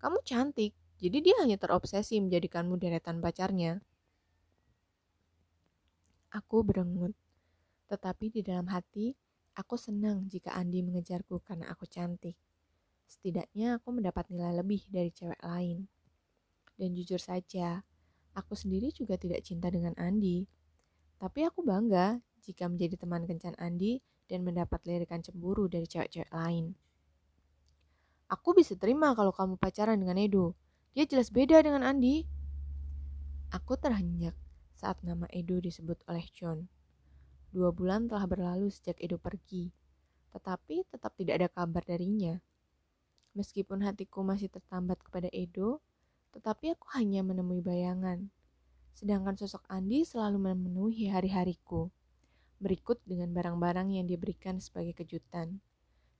kamu 0.00 0.24
cantik, 0.24 0.72
jadi 0.96 1.20
dia 1.20 1.36
hanya 1.44 1.60
terobsesi 1.60 2.16
menjadikanmu 2.16 2.80
deretan 2.80 3.20
pacarnya. 3.20 3.84
Aku 6.32 6.64
berengut, 6.64 7.12
tetapi 7.92 8.32
di 8.32 8.40
dalam 8.40 8.64
hati 8.72 9.12
aku 9.52 9.76
senang 9.76 10.24
jika 10.24 10.56
Andi 10.56 10.80
mengejarku 10.80 11.44
karena 11.44 11.68
aku 11.68 11.84
cantik. 11.84 12.47
Setidaknya 13.08 13.80
aku 13.80 13.88
mendapat 13.96 14.28
nilai 14.28 14.52
lebih 14.60 14.84
dari 14.92 15.08
cewek 15.08 15.40
lain. 15.40 15.88
Dan 16.76 16.92
jujur 16.92 17.16
saja, 17.16 17.80
aku 18.36 18.52
sendiri 18.52 18.92
juga 18.92 19.16
tidak 19.16 19.42
cinta 19.42 19.72
dengan 19.72 19.96
Andi. 19.96 20.44
Tapi 21.16 21.48
aku 21.48 21.64
bangga 21.64 22.20
jika 22.44 22.68
menjadi 22.68 23.00
teman 23.00 23.24
kencan 23.24 23.56
Andi 23.56 23.98
dan 24.28 24.44
mendapat 24.44 24.84
lirikan 24.84 25.24
cemburu 25.24 25.66
dari 25.66 25.88
cewek-cewek 25.88 26.30
lain. 26.30 26.76
Aku 28.28 28.52
bisa 28.52 28.76
terima 28.76 29.16
kalau 29.16 29.32
kamu 29.32 29.56
pacaran 29.56 29.96
dengan 29.96 30.20
Edo, 30.20 30.52
dia 30.92 31.08
jelas 31.08 31.32
beda 31.32 31.64
dengan 31.64 31.80
Andi. 31.80 32.28
Aku 33.56 33.80
terhenyak 33.80 34.36
saat 34.76 35.00
nama 35.00 35.24
Edo 35.32 35.56
disebut 35.64 36.04
oleh 36.04 36.28
John. 36.36 36.68
Dua 37.48 37.72
bulan 37.72 38.04
telah 38.04 38.28
berlalu 38.28 38.68
sejak 38.68 39.00
Edo 39.00 39.16
pergi, 39.16 39.72
tetapi 40.36 40.84
tetap 40.92 41.16
tidak 41.16 41.40
ada 41.40 41.48
kabar 41.48 41.80
darinya. 41.88 42.36
Meskipun 43.38 43.86
hatiku 43.86 44.26
masih 44.26 44.50
tertambat 44.50 44.98
kepada 44.98 45.30
Edo, 45.30 45.78
tetapi 46.34 46.74
aku 46.74 46.90
hanya 46.98 47.22
menemui 47.22 47.62
bayangan. 47.62 48.26
Sedangkan 48.98 49.38
sosok 49.38 49.62
Andi 49.70 50.02
selalu 50.02 50.50
memenuhi 50.50 51.06
hari-hariku, 51.06 51.86
berikut 52.58 52.98
dengan 53.06 53.30
barang-barang 53.30 53.94
yang 53.94 54.10
diberikan 54.10 54.58
sebagai 54.58 54.98
kejutan. 54.98 55.62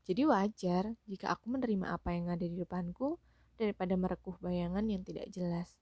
Jadi 0.07 0.31
wajar 0.31 0.95
jika 1.11 1.35
aku 1.35 1.51
menerima 1.51 1.91
apa 1.91 2.15
yang 2.15 2.31
ada 2.31 2.47
di 2.47 2.55
depanku 2.55 3.19
daripada 3.59 3.99
merekuh 3.99 4.39
bayangan 4.39 4.87
yang 4.87 5.03
tidak 5.03 5.27
jelas. 5.35 5.75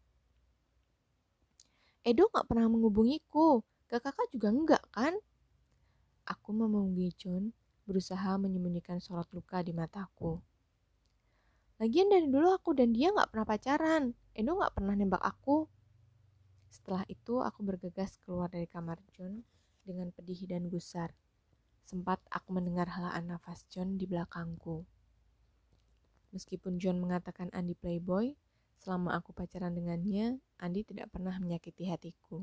Edo 2.01 2.33
gak 2.33 2.49
pernah 2.49 2.73
menghubungiku, 2.73 3.61
kakak 3.93 4.33
juga 4.33 4.49
enggak 4.49 4.85
kan? 4.89 5.13
Aku 6.25 6.57
memenuhi 6.57 7.13
John, 7.13 7.53
berusaha 7.85 8.41
menyembunyikan 8.41 9.05
sorot 9.05 9.29
luka 9.37 9.61
di 9.61 9.77
mataku. 9.77 10.41
Lagian 11.77 12.09
dari 12.09 12.25
dulu 12.25 12.57
aku 12.57 12.73
dan 12.73 12.97
dia 12.97 13.13
gak 13.13 13.37
pernah 13.37 13.45
pacaran, 13.45 14.17
Edo 14.33 14.57
gak 14.57 14.73
pernah 14.81 14.97
nembak 14.97 15.21
aku. 15.21 15.69
Setelah 16.73 17.05
itu 17.05 17.45
aku 17.45 17.61
bergegas 17.61 18.17
keluar 18.25 18.49
dari 18.49 18.65
kamar 18.65 18.97
John 19.13 19.45
dengan 19.85 20.09
pedih 20.09 20.49
dan 20.49 20.73
gusar. 20.73 21.13
Sempat 21.85 22.25
aku 22.33 22.57
mendengar 22.57 22.89
helaan 22.89 23.29
nafas 23.29 23.69
John 23.69 24.01
di 24.01 24.09
belakangku. 24.09 24.89
Meskipun 26.33 26.81
John 26.81 26.97
mengatakan 26.97 27.53
Andi 27.53 27.77
playboy, 27.77 28.33
selama 28.81 29.13
aku 29.13 29.37
pacaran 29.37 29.77
dengannya, 29.77 30.41
Andi 30.57 30.81
tidak 30.81 31.13
pernah 31.13 31.37
menyakiti 31.37 31.93
hatiku. 31.93 32.41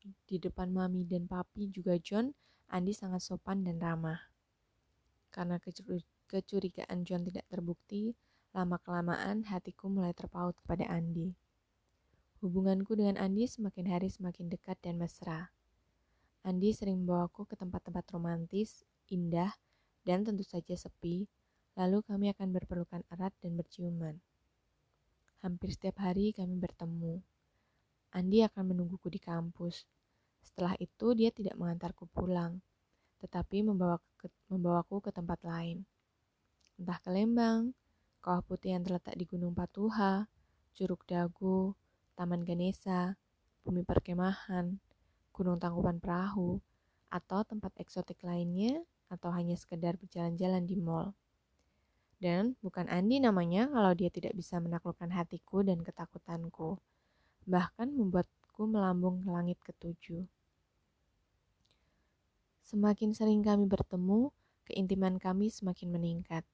Di 0.00 0.40
depan 0.40 0.72
mami 0.72 1.04
dan 1.04 1.28
papi 1.28 1.68
juga 1.68 2.00
John, 2.00 2.32
Andi 2.72 2.96
sangat 2.96 3.20
sopan 3.20 3.68
dan 3.68 3.76
ramah. 3.84 4.32
Karena 5.28 5.60
kecurigaan 6.26 7.04
John 7.04 7.20
tidak 7.28 7.44
terbukti, 7.52 8.16
lama-kelamaan 8.56 9.46
hatiku 9.46 9.86
mulai 9.86 10.14
terpaut 10.14 10.56
kepada 10.64 10.88
Andi. 10.90 11.34
Hubunganku 12.42 12.96
dengan 12.96 13.20
Andi 13.20 13.46
semakin 13.46 13.86
hari 13.90 14.08
semakin 14.08 14.50
dekat 14.50 14.80
dan 14.82 14.98
mesra. 14.98 15.52
Andi 16.42 16.72
sering 16.72 17.04
membawaku 17.04 17.44
ke 17.44 17.54
tempat-tempat 17.54 18.06
romantis, 18.16 18.82
indah, 19.12 19.52
dan 20.02 20.24
tentu 20.24 20.40
saja 20.42 20.72
sepi, 20.72 21.28
Lalu 21.78 22.02
kami 22.02 22.26
akan 22.34 22.50
berpelukan 22.50 23.02
erat 23.14 23.30
dan 23.40 23.54
berciuman. 23.54 24.18
Hampir 25.40 25.70
setiap 25.72 26.02
hari 26.02 26.34
kami 26.34 26.58
bertemu. 26.58 27.22
Andi 28.10 28.42
akan 28.42 28.74
menungguku 28.74 29.06
di 29.06 29.22
kampus. 29.22 29.86
Setelah 30.42 30.74
itu 30.82 31.14
dia 31.14 31.30
tidak 31.30 31.54
mengantarku 31.54 32.10
pulang, 32.10 32.58
tetapi 33.22 33.62
membawaku 33.64 34.96
ke 35.00 35.10
tempat 35.14 35.40
lain. 35.46 35.86
Entah 36.76 36.98
ke 36.98 37.08
Lembang, 37.08 37.72
Kawah 38.20 38.44
Putih 38.44 38.76
yang 38.76 38.84
terletak 38.84 39.16
di 39.16 39.24
Gunung 39.24 39.56
Patuha, 39.56 40.28
Curug 40.76 41.08
Dago, 41.08 41.72
Taman 42.20 42.44
Ganesa, 42.44 43.16
Bumi 43.64 43.80
Perkemahan, 43.80 44.76
Gunung 45.32 45.56
Tangkuban 45.56 45.96
Perahu, 45.96 46.60
atau 47.08 47.40
tempat 47.48 47.72
eksotik 47.80 48.20
lainnya, 48.20 48.84
atau 49.08 49.32
hanya 49.32 49.56
sekedar 49.56 49.96
berjalan-jalan 49.96 50.68
di 50.68 50.76
mall. 50.76 51.16
Dan 52.20 52.60
bukan 52.60 52.92
Andi 52.92 53.24
namanya 53.24 53.72
kalau 53.72 53.96
dia 53.96 54.12
tidak 54.12 54.36
bisa 54.36 54.60
menaklukkan 54.60 55.08
hatiku 55.08 55.64
dan 55.64 55.80
ketakutanku. 55.80 56.76
Bahkan 57.48 57.88
membuatku 57.96 58.68
melambung 58.68 59.24
ke 59.24 59.28
langit 59.32 59.56
ketujuh. 59.64 60.28
Semakin 62.60 63.16
sering 63.16 63.40
kami 63.40 63.64
bertemu, 63.64 64.28
keintiman 64.68 65.16
kami 65.16 65.48
semakin 65.48 65.88
meningkat. 65.88 66.44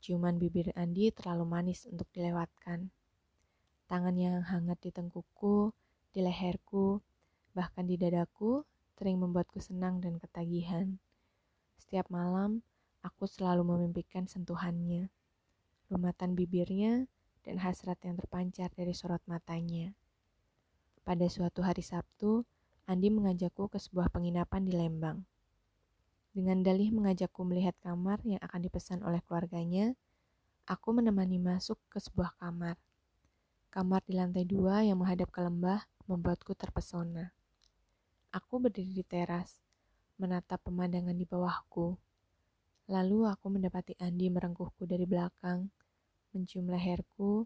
Ciuman 0.00 0.40
bibir 0.40 0.72
Andi 0.74 1.12
terlalu 1.12 1.44
manis 1.44 1.84
untuk 1.86 2.08
dilewatkan. 2.16 2.88
Tangan 3.86 4.16
yang 4.16 4.40
hangat 4.40 4.80
di 4.80 4.90
tengkukku, 4.90 5.76
di 6.10 6.20
leherku, 6.24 7.04
bahkan 7.52 7.84
di 7.84 8.00
dadaku, 8.00 8.64
sering 8.96 9.20
membuatku 9.20 9.60
senang 9.60 10.00
dan 10.00 10.16
ketagihan. 10.20 10.96
Setiap 11.76 12.08
malam, 12.08 12.64
Aku 13.00 13.24
selalu 13.24 13.64
memimpikan 13.64 14.28
sentuhannya, 14.28 15.08
lumatan 15.88 16.36
bibirnya, 16.36 17.08
dan 17.40 17.56
hasrat 17.56 17.96
yang 18.04 18.20
terpancar 18.20 18.68
dari 18.76 18.92
sorot 18.92 19.24
matanya. 19.24 19.96
Pada 21.00 21.24
suatu 21.32 21.64
hari 21.64 21.80
Sabtu, 21.80 22.44
Andi 22.84 23.08
mengajakku 23.08 23.72
ke 23.72 23.80
sebuah 23.80 24.12
penginapan 24.12 24.68
di 24.68 24.76
Lembang. 24.76 25.24
Dengan 26.30 26.62
dalih 26.62 26.94
mengajakku 26.94 27.42
melihat 27.42 27.74
kamar 27.82 28.22
yang 28.22 28.38
akan 28.38 28.62
dipesan 28.62 29.02
oleh 29.02 29.18
keluarganya, 29.26 29.98
aku 30.62 30.94
menemani 30.94 31.42
masuk 31.42 31.74
ke 31.90 31.98
sebuah 31.98 32.38
kamar. 32.38 32.78
Kamar 33.74 34.02
di 34.06 34.14
lantai 34.14 34.46
dua 34.46 34.86
yang 34.86 35.02
menghadap 35.02 35.34
ke 35.34 35.42
lembah 35.42 35.82
membuatku 36.06 36.54
terpesona. 36.54 37.34
Aku 38.30 38.62
berdiri 38.62 38.94
di 38.94 39.02
teras, 39.02 39.58
menatap 40.22 40.62
pemandangan 40.62 41.18
di 41.18 41.26
bawahku. 41.26 41.98
Lalu 42.86 43.26
aku 43.26 43.46
mendapati 43.50 43.98
Andi 43.98 44.30
merengkuhku 44.30 44.86
dari 44.86 45.06
belakang, 45.10 45.66
mencium 46.30 46.70
leherku, 46.70 47.42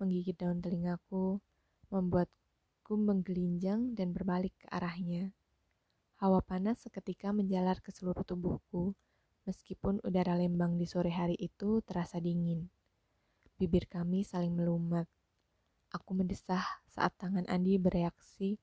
menggigit 0.00 0.40
daun 0.40 0.64
telingaku, 0.64 1.36
membuatku 1.92 2.96
menggelinjang 2.96 3.92
dan 3.92 4.16
berbalik 4.16 4.56
ke 4.56 4.66
arahnya. 4.72 5.36
Hawa 6.22 6.38
panas 6.38 6.78
seketika 6.78 7.34
menjalar 7.34 7.82
ke 7.82 7.90
seluruh 7.90 8.22
tubuhku, 8.22 8.94
meskipun 9.42 9.98
udara 10.06 10.38
lembang 10.38 10.78
di 10.78 10.86
sore 10.86 11.10
hari 11.10 11.34
itu 11.34 11.82
terasa 11.82 12.22
dingin. 12.22 12.70
Bibir 13.58 13.90
kami 13.90 14.22
saling 14.22 14.54
melumat. 14.54 15.10
Aku 15.90 16.14
mendesah 16.14 16.62
saat 16.86 17.18
tangan 17.18 17.42
Andi 17.50 17.74
bereaksi 17.74 18.54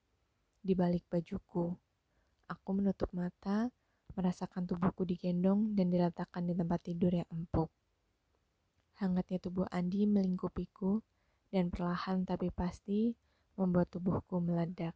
di 0.63 0.71
balik 0.71 1.03
bajuku. 1.11 1.75
Aku 2.47 2.69
menutup 2.71 3.11
mata, 3.11 3.67
merasakan 4.15 4.63
tubuhku 4.63 5.03
digendong 5.03 5.75
dan 5.75 5.91
diletakkan 5.91 6.47
di 6.47 6.55
tempat 6.55 6.79
tidur 6.79 7.11
yang 7.11 7.27
empuk. 7.27 7.67
Hangatnya 9.03 9.35
tubuh 9.35 9.67
Andi 9.67 10.07
melingkupiku 10.07 11.03
dan 11.51 11.67
perlahan 11.75 12.23
tapi 12.23 12.55
pasti 12.55 13.11
membuat 13.59 13.91
tubuhku 13.91 14.39
meledak. 14.39 14.95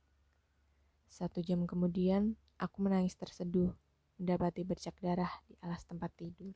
Satu 1.11 1.43
jam 1.43 1.67
kemudian, 1.67 2.39
aku 2.63 2.87
menangis 2.87 3.19
terseduh 3.19 3.75
mendapati 4.15 4.63
bercak 4.63 4.95
darah 5.03 5.31
di 5.43 5.59
alas 5.59 5.83
tempat 5.83 6.07
tidur. 6.15 6.55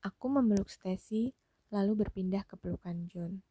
Aku 0.00 0.32
memeluk 0.32 0.72
Stacy, 0.72 1.36
lalu 1.68 2.04
berpindah 2.04 2.44
ke 2.48 2.56
pelukan 2.56 3.04
John. 3.12 3.44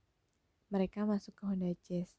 Mereka 0.74 1.06
masuk 1.06 1.38
ke 1.38 1.44
Honda 1.46 1.70
Jazz. 1.86 2.10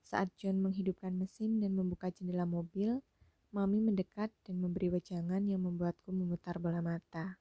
Saat 0.00 0.32
John 0.40 0.60
menghidupkan 0.64 1.12
mesin 1.12 1.60
dan 1.60 1.76
membuka 1.76 2.08
jendela 2.08 2.48
mobil, 2.48 3.04
Mami 3.52 3.84
mendekat 3.84 4.32
dan 4.48 4.64
memberi 4.64 4.88
wejangan 4.88 5.44
yang 5.44 5.60
membuatku 5.68 6.08
memutar 6.08 6.56
bola 6.56 6.80
mata. 6.80 7.36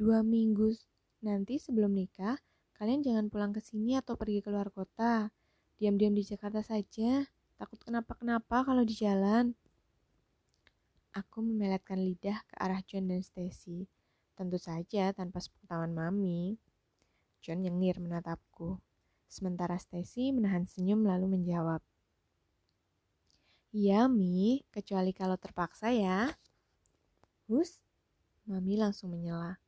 Dua 0.00 0.24
minggu 0.24 0.72
nanti 1.20 1.60
sebelum 1.60 1.92
nikah, 1.92 2.40
kalian 2.80 3.04
jangan 3.04 3.28
pulang 3.28 3.52
ke 3.52 3.60
sini 3.60 4.00
atau 4.00 4.16
pergi 4.16 4.40
keluar 4.40 4.72
kota. 4.72 5.28
Diam-diam 5.76 6.16
di 6.16 6.24
Jakarta 6.24 6.64
saja. 6.64 7.28
Takut 7.60 7.76
kenapa-kenapa 7.84 8.64
kalau 8.64 8.80
di 8.80 8.96
jalan. 8.96 9.52
Aku 11.12 11.44
memeletkan 11.44 12.00
lidah 12.00 12.40
ke 12.48 12.54
arah 12.56 12.80
John 12.84 13.12
dan 13.12 13.20
Stacy. 13.20 13.84
Tentu 14.36 14.56
saja 14.56 15.12
tanpa 15.12 15.40
sepengetahuan 15.40 15.92
Mami. 15.92 16.56
John 17.44 17.60
nyengir 17.60 18.00
menatapku. 18.00 18.80
Sementara 19.28 19.76
Stacy 19.76 20.32
menahan 20.32 20.64
senyum 20.64 21.04
lalu 21.04 21.36
menjawab. 21.36 21.84
Iya, 23.76 24.08
Mi, 24.08 24.64
kecuali 24.72 25.12
kalau 25.12 25.36
terpaksa 25.36 25.92
ya. 25.92 26.32
Hus, 27.52 27.84
Mami 28.48 28.80
langsung 28.80 29.12
menyela. 29.12 29.60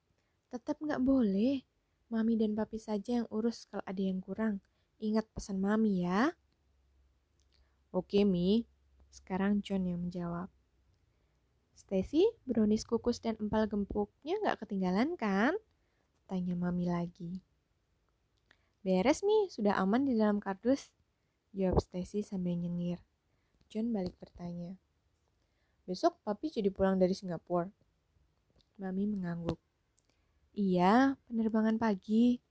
Tetap 0.49 0.81
nggak 0.81 1.05
boleh. 1.05 1.61
Mami 2.09 2.41
dan 2.41 2.57
Papi 2.57 2.81
saja 2.81 3.21
yang 3.21 3.29
urus 3.29 3.69
kalau 3.69 3.85
ada 3.85 4.01
yang 4.01 4.25
kurang. 4.25 4.65
Ingat 4.99 5.31
pesan 5.31 5.63
Mami 5.63 6.03
ya. 6.03 6.35
Oke, 7.95 8.27
Mi. 8.27 8.67
Sekarang 9.15 9.63
John 9.63 9.87
yang 9.87 10.03
menjawab. 10.03 10.51
Stacy, 11.79 12.27
brownies 12.45 12.83
kukus 12.83 13.23
dan 13.23 13.39
empal 13.39 13.71
gempuknya 13.71 14.37
nggak 14.43 14.67
ketinggalan 14.67 15.15
kan? 15.15 15.55
Tanya 16.27 16.59
Mami 16.59 16.91
lagi. 16.91 17.41
Beres 18.83 19.23
mi, 19.23 19.47
sudah 19.49 19.79
aman 19.79 20.03
di 20.03 20.19
dalam 20.19 20.43
kardus. 20.43 20.91
Jawab 21.55 21.79
Stacy 21.79 22.27
sambil 22.27 22.59
nyengir. 22.59 22.99
John 23.71 23.95
balik 23.95 24.19
bertanya. 24.19 24.77
Besok 25.87 26.21
papi 26.27 26.53
jadi 26.53 26.69
pulang 26.69 26.99
dari 26.99 27.15
Singapura. 27.15 27.71
Mami 28.83 29.09
mengangguk. 29.09 29.57
Iya, 30.59 31.15
penerbangan 31.31 31.79
pagi. 31.79 32.43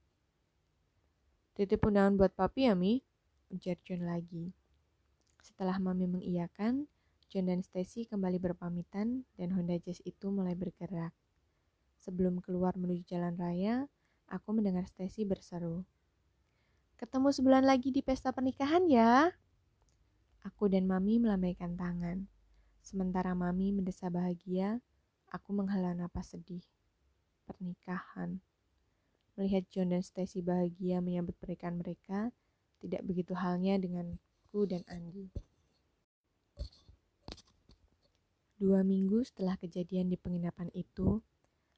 Titip 1.58 1.90
undangan 1.90 2.14
buat 2.14 2.38
papi 2.38 2.70
ya, 2.70 2.78
Mi? 2.78 3.02
Ujar 3.50 3.82
John 3.82 4.06
lagi. 4.06 4.54
Setelah 5.42 5.82
Mami 5.82 6.06
mengiyakan, 6.06 6.86
John 7.34 7.50
dan 7.50 7.66
Stacy 7.66 8.06
kembali 8.06 8.38
berpamitan 8.38 9.26
dan 9.42 9.50
Honda 9.58 9.74
Jazz 9.82 9.98
itu 10.06 10.30
mulai 10.30 10.54
bergerak. 10.54 11.18
Sebelum 11.98 12.46
keluar 12.46 12.78
menuju 12.78 13.10
jalan 13.10 13.34
raya, 13.42 13.90
aku 14.30 14.54
mendengar 14.54 14.86
Stacy 14.86 15.26
berseru. 15.26 15.82
Ketemu 17.02 17.34
sebulan 17.34 17.66
lagi 17.66 17.90
di 17.90 18.06
pesta 18.06 18.30
pernikahan 18.30 18.86
ya. 18.86 19.34
Aku 20.46 20.70
dan 20.70 20.86
Mami 20.86 21.18
melambaikan 21.18 21.74
tangan. 21.74 22.30
Sementara 22.86 23.34
Mami 23.34 23.74
mendesa 23.74 24.14
bahagia, 24.14 24.78
aku 25.34 25.58
menghela 25.58 25.98
napas 25.98 26.38
sedih. 26.38 26.62
Pernikahan. 27.50 28.38
Melihat 29.38 29.70
John 29.70 29.94
dan 29.94 30.02
Stacy 30.02 30.42
bahagia 30.42 30.98
menyambut 30.98 31.38
pernikahan 31.38 31.78
mereka, 31.78 32.34
tidak 32.82 33.06
begitu 33.06 33.38
halnya 33.38 33.78
denganku 33.78 34.66
dan 34.66 34.82
Andi. 34.90 35.30
Dua 38.58 38.82
minggu 38.82 39.22
setelah 39.22 39.54
kejadian 39.62 40.10
di 40.10 40.18
penginapan 40.18 40.74
itu, 40.74 41.22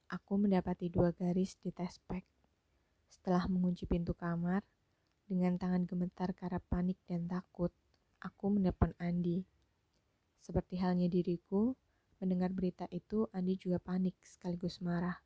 aku 0.08 0.34
mendapati 0.39 0.88
dua 0.88 1.12
garis 1.12 1.60
di 1.60 1.76
tes 1.76 2.00
pack. 2.08 2.24
Setelah 3.12 3.43
mengunci 3.52 3.84
pintu 3.84 4.15
kamar, 4.15 4.63
dengan 5.28 5.60
tangan 5.60 5.84
gemetar 5.84 6.32
karena 6.32 6.63
panik 6.72 6.95
dan 7.04 7.28
takut, 7.28 7.76
aku 8.24 8.56
menelpon 8.56 8.95
Andi. 9.04 9.43
Seperti 10.39 10.80
halnya 10.80 11.12
diriku, 11.12 11.76
mendengar 12.24 12.56
berita 12.56 12.88
itu, 12.89 13.28
Andi 13.36 13.60
juga 13.60 13.84
panik 13.84 14.15
sekaligus 14.24 14.80
marah. 14.80 15.19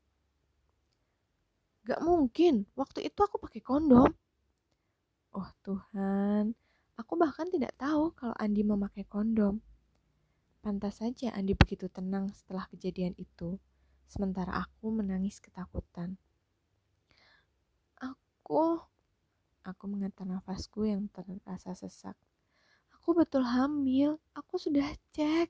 Gak 1.84 2.00
mungkin, 2.00 2.64
waktu 2.80 3.04
itu 3.08 3.20
aku 3.20 3.40
pakai 3.40 3.60
kondom. 3.60 4.08
Oh 5.34 5.50
Tuhan, 5.66 6.56
aku 6.96 7.14
bahkan 7.20 7.50
tidak 7.52 7.76
tahu 7.76 8.16
kalau 8.16 8.36
Andi 8.40 8.64
memakai 8.64 9.04
kondom. 9.04 9.60
Pantas 10.64 11.04
saja 11.04 11.36
Andi 11.36 11.58
begitu 11.58 11.92
tenang 11.92 12.32
setelah 12.32 12.70
kejadian 12.72 13.18
itu, 13.20 13.60
sementara 14.08 14.64
aku 14.64 14.96
menangis 14.96 15.44
ketakutan. 15.44 16.16
Aku 18.00 18.80
Aku 19.64 19.88
mengatur 19.88 20.28
nafasku 20.28 20.84
yang 20.84 21.08
terasa 21.08 21.72
sesak. 21.72 22.20
Aku 23.00 23.16
betul 23.16 23.48
hamil, 23.48 24.20
aku 24.36 24.60
sudah 24.60 24.84
cek. 25.16 25.48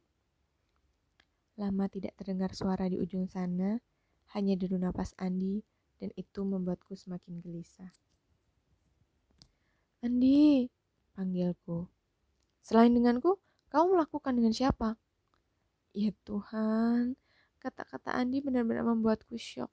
Lama 1.58 1.89
tidak 1.89 2.13
terdengar 2.22 2.54
suara 2.54 2.86
di 2.86 3.02
ujung 3.02 3.26
sana, 3.26 3.82
hanya 4.38 4.54
deru 4.54 4.78
nafas 4.78 5.17
Andi, 5.17 5.65
dan 6.04 6.12
itu 6.20 6.44
membuatku 6.44 7.00
semakin 7.00 7.39
gelisah. 7.39 7.88
Andi, 10.04 10.68
panggilku. 11.16 11.88
Selain 12.60 12.92
denganku, 12.92 13.40
kamu 13.71 13.96
melakukan 13.96 14.36
dengan 14.36 14.52
siapa? 14.52 15.00
Ya 15.96 16.12
Tuhan, 16.27 17.15
kata-kata 17.63 18.12
Andi 18.12 18.44
benar-benar 18.44 18.84
membuatku 18.84 19.40
syok. 19.40 19.71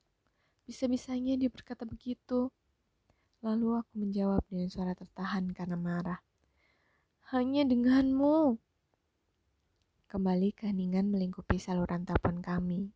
Bisa-bisanya 0.70 1.34
dia 1.34 1.50
berkata 1.50 1.82
begitu. 1.82 2.46
Lalu 3.42 3.82
aku 3.82 3.92
menjawab 3.98 4.46
dengan 4.46 4.70
suara 4.70 4.94
tertahan 4.94 5.50
karena 5.50 5.74
marah. 5.74 6.22
Hanya 7.34 7.66
denganmu. 7.66 8.54
Kembali 10.06 10.54
keheningan 10.54 11.10
melingkupi 11.10 11.58
saluran 11.58 12.06
telepon 12.06 12.38
kami. 12.38 12.94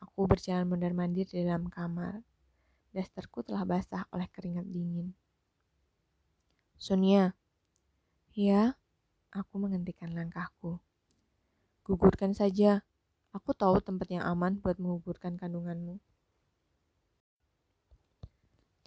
Aku 0.00 0.24
berjalan 0.24 0.64
mondar-mandir 0.64 1.28
di 1.28 1.44
dalam 1.44 1.68
kamar. 1.68 2.24
Dasterku 2.94 3.44
telah 3.44 3.62
basah 3.68 4.08
oleh 4.10 4.28
keringat 4.28 4.66
dingin. 4.68 5.12
Sonia. 6.78 7.34
Ya, 8.32 8.78
aku 9.34 9.58
menghentikan 9.58 10.14
langkahku. 10.14 10.78
Gugurkan 11.82 12.32
saja. 12.32 12.86
Aku 13.34 13.52
tahu 13.52 13.82
tempat 13.84 14.08
yang 14.08 14.24
aman 14.24 14.56
buat 14.58 14.80
menggugurkan 14.80 15.36
kandunganmu. 15.36 16.00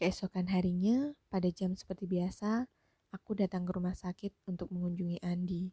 Keesokan 0.02 0.50
harinya, 0.50 1.14
pada 1.30 1.52
jam 1.54 1.78
seperti 1.78 2.10
biasa, 2.10 2.66
aku 3.14 3.38
datang 3.38 3.70
ke 3.70 3.72
rumah 3.78 3.94
sakit 3.94 4.34
untuk 4.50 4.74
mengunjungi 4.74 5.22
Andi. 5.22 5.70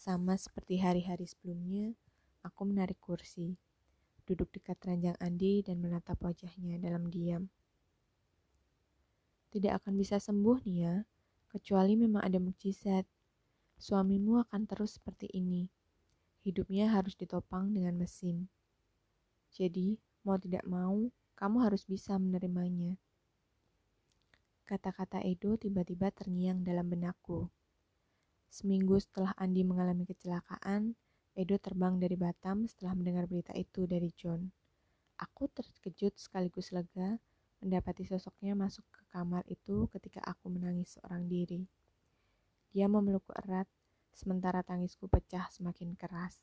Sama 0.00 0.32
seperti 0.40 0.80
hari-hari 0.80 1.28
sebelumnya, 1.28 1.92
Aku 2.40 2.64
menarik 2.64 2.96
kursi, 3.04 3.60
duduk 4.30 4.54
dekat 4.54 4.78
ranjang 4.86 5.18
Andi 5.18 5.66
dan 5.66 5.82
menatap 5.82 6.22
wajahnya 6.22 6.78
dalam 6.78 7.10
diam. 7.10 7.50
Tidak 9.50 9.74
akan 9.82 9.98
bisa 9.98 10.22
sembuh, 10.22 10.62
Nia, 10.62 11.02
kecuali 11.50 11.98
memang 11.98 12.22
ada 12.22 12.38
mukjizat. 12.38 13.02
Suamimu 13.74 14.38
akan 14.46 14.70
terus 14.70 15.02
seperti 15.02 15.26
ini. 15.34 15.66
Hidupnya 16.46 16.94
harus 16.94 17.18
ditopang 17.18 17.74
dengan 17.74 17.98
mesin. 17.98 18.46
Jadi, 19.50 19.98
mau 20.22 20.38
tidak 20.38 20.62
mau, 20.62 21.10
kamu 21.34 21.66
harus 21.66 21.82
bisa 21.82 22.14
menerimanya. 22.14 22.94
Kata-kata 24.62 25.18
Edo 25.26 25.58
tiba-tiba 25.58 26.14
terngiang 26.14 26.62
dalam 26.62 26.86
benakku. 26.86 27.50
Seminggu 28.46 29.02
setelah 29.02 29.34
Andi 29.34 29.66
mengalami 29.66 30.06
kecelakaan, 30.06 30.94
Edo 31.38 31.56
terbang 31.62 31.96
dari 31.96 32.18
Batam 32.18 32.66
setelah 32.66 32.98
mendengar 32.98 33.30
berita 33.30 33.54
itu 33.54 33.86
dari 33.86 34.10
John. 34.14 34.50
Aku 35.20 35.46
terkejut 35.52 36.18
sekaligus 36.18 36.74
lega 36.74 37.20
mendapati 37.60 38.08
sosoknya 38.08 38.56
masuk 38.56 38.82
ke 38.88 39.02
kamar 39.12 39.44
itu 39.46 39.86
ketika 39.92 40.24
aku 40.24 40.48
menangis 40.48 40.96
seorang 40.96 41.28
diri. 41.28 41.68
Dia 42.72 42.88
memelukku 42.88 43.36
erat, 43.36 43.68
sementara 44.16 44.64
tangisku 44.64 45.06
pecah 45.06 45.46
semakin 45.52 45.94
keras. 45.94 46.40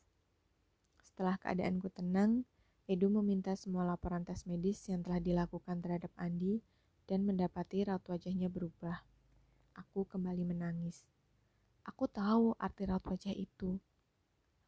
Setelah 1.02 1.36
keadaanku 1.42 1.90
tenang, 1.90 2.46
Edo 2.88 3.12
meminta 3.12 3.52
semua 3.52 3.84
laporan 3.84 4.24
tes 4.24 4.48
medis 4.48 4.80
yang 4.88 5.04
telah 5.04 5.20
dilakukan 5.20 5.84
terhadap 5.84 6.08
Andi 6.16 6.64
dan 7.04 7.20
mendapati 7.28 7.84
raut 7.84 8.00
wajahnya 8.08 8.48
berubah. 8.48 9.04
Aku 9.76 10.08
kembali 10.08 10.48
menangis. 10.48 11.04
Aku 11.84 12.08
tahu 12.08 12.56
arti 12.56 12.88
raut 12.88 13.04
wajah 13.04 13.36
itu. 13.36 13.76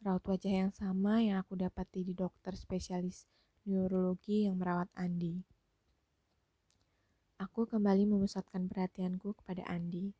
Raut 0.01 0.25
wajah 0.25 0.65
yang 0.65 0.73
sama 0.73 1.21
yang 1.21 1.45
aku 1.45 1.61
dapati 1.61 2.01
di 2.01 2.17
dokter 2.17 2.57
spesialis 2.57 3.29
neurologi 3.69 4.49
yang 4.49 4.57
merawat 4.57 4.89
Andi. 4.97 5.45
Aku 7.37 7.69
kembali 7.69 8.09
memusatkan 8.09 8.65
perhatianku 8.65 9.37
kepada 9.37 9.61
Andi. 9.69 10.17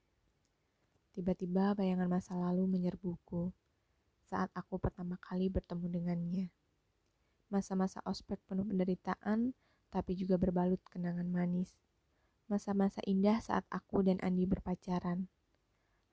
Tiba-tiba 1.17 1.73
bayangan 1.73 2.13
masa 2.13 2.37
lalu 2.37 2.69
menyerbuku 2.69 3.57
saat 4.29 4.53
aku 4.53 4.77
pertama 4.77 5.17
kali 5.17 5.49
bertemu 5.49 5.87
dengannya. 5.89 6.47
Masa-masa 7.49 8.05
ospek 8.05 8.37
penuh 8.45 8.69
penderitaan, 8.69 9.57
tapi 9.89 10.13
juga 10.13 10.37
berbalut 10.37 10.85
kenangan 10.93 11.27
manis. 11.33 11.73
Masa-masa 12.53 13.01
indah 13.09 13.41
saat 13.41 13.65
aku 13.73 14.05
dan 14.05 14.21
Andi 14.21 14.45
berpacaran 14.45 15.25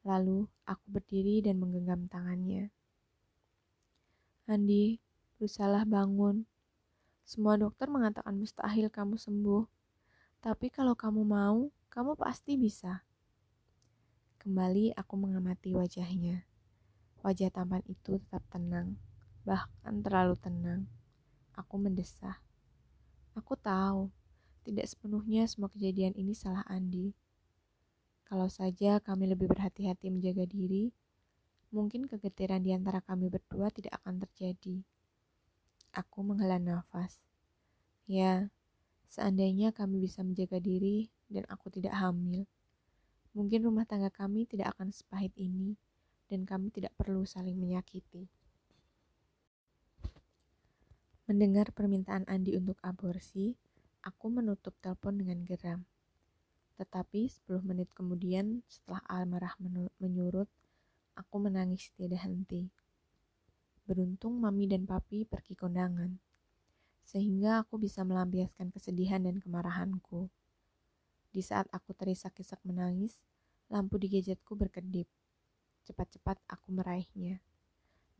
Lalu 0.07 0.47
aku 0.63 0.85
berdiri 0.87 1.43
dan 1.43 1.59
menggenggam 1.59 2.07
tangannya. 2.07 2.71
Andi, 4.47 4.95
berusaha 5.35 5.83
bangun. 5.83 6.47
Semua 7.27 7.59
dokter 7.59 7.91
mengatakan 7.91 8.31
mustahil 8.31 8.87
kamu 8.87 9.19
sembuh. 9.19 9.67
Tapi 10.39 10.71
kalau 10.71 10.95
kamu 10.95 11.27
mau, 11.27 11.67
kamu 11.91 12.15
pasti 12.15 12.55
bisa. 12.55 13.03
Kembali 14.39 14.95
aku 14.95 15.19
mengamati 15.19 15.75
wajahnya. 15.75 16.47
Wajah 17.27 17.51
tampan 17.51 17.83
itu 17.91 18.15
tetap 18.23 18.39
tenang, 18.47 18.95
bahkan 19.43 19.99
terlalu 19.99 20.39
tenang. 20.39 20.87
Aku 21.51 21.75
mendesah. 21.75 22.39
Aku 23.35 23.59
tahu, 23.59 24.07
tidak 24.63 24.87
sepenuhnya 24.87 25.43
semua 25.51 25.67
kejadian 25.67 26.15
ini 26.15 26.31
salah 26.31 26.63
Andi. 26.71 27.11
Kalau 28.23 28.47
saja 28.47 29.03
kami 29.03 29.27
lebih 29.27 29.51
berhati-hati 29.51 30.07
menjaga 30.07 30.47
diri, 30.47 30.95
mungkin 31.69 32.07
kegetiran 32.07 32.63
di 32.63 32.71
antara 32.71 33.03
kami 33.03 33.27
berdua 33.27 33.67
tidak 33.71 33.99
akan 34.03 34.23
terjadi. 34.23 34.81
Aku 35.95 36.23
menghela 36.23 36.59
nafas. 36.61 37.19
Ya, 38.07 38.47
seandainya 39.11 39.75
kami 39.75 39.99
bisa 39.99 40.23
menjaga 40.23 40.63
diri 40.63 41.11
dan 41.27 41.43
aku 41.51 41.67
tidak 41.67 41.95
hamil, 41.95 42.47
mungkin 43.35 43.67
rumah 43.67 43.83
tangga 43.83 44.07
kami 44.07 44.47
tidak 44.47 44.73
akan 44.75 44.95
sepahit 44.95 45.35
ini 45.35 45.75
dan 46.31 46.47
kami 46.47 46.71
tidak 46.71 46.95
perlu 46.95 47.27
saling 47.27 47.59
menyakiti. 47.59 48.27
Mendengar 51.27 51.75
permintaan 51.75 52.23
Andi 52.31 52.55
untuk 52.55 52.79
aborsi, 52.79 53.51
aku 53.99 54.31
menutup 54.31 54.71
telepon 54.79 55.19
dengan 55.19 55.43
geram. 55.43 55.83
Tetapi 56.79 57.27
10 57.27 57.67
menit 57.67 57.91
kemudian 57.91 58.63
setelah 58.71 59.03
amarah 59.11 59.51
menyurut, 59.99 60.47
aku 61.17 61.41
menangis 61.41 61.89
tiada 61.97 62.21
henti. 62.21 62.69
Beruntung 63.89 64.37
mami 64.37 64.69
dan 64.69 64.85
papi 64.85 65.25
pergi 65.25 65.57
kondangan, 65.57 66.13
sehingga 67.01 67.65
aku 67.65 67.81
bisa 67.81 68.05
melampiaskan 68.05 68.69
kesedihan 68.69 69.25
dan 69.25 69.41
kemarahanku. 69.41 70.29
Di 71.33 71.41
saat 71.41 71.65
aku 71.73 71.97
terisak-isak 71.97 72.61
menangis, 72.61 73.17
lampu 73.73 73.97
di 73.97 74.13
gadgetku 74.13 74.53
berkedip. 74.53 75.09
Cepat-cepat 75.89 76.37
aku 76.45 76.69
meraihnya. 76.69 77.41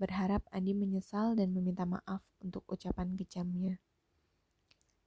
Berharap 0.02 0.46
Andi 0.50 0.74
menyesal 0.74 1.38
dan 1.38 1.54
meminta 1.54 1.84
maaf 1.86 2.24
untuk 2.42 2.64
ucapan 2.70 3.14
kejamnya. 3.14 3.78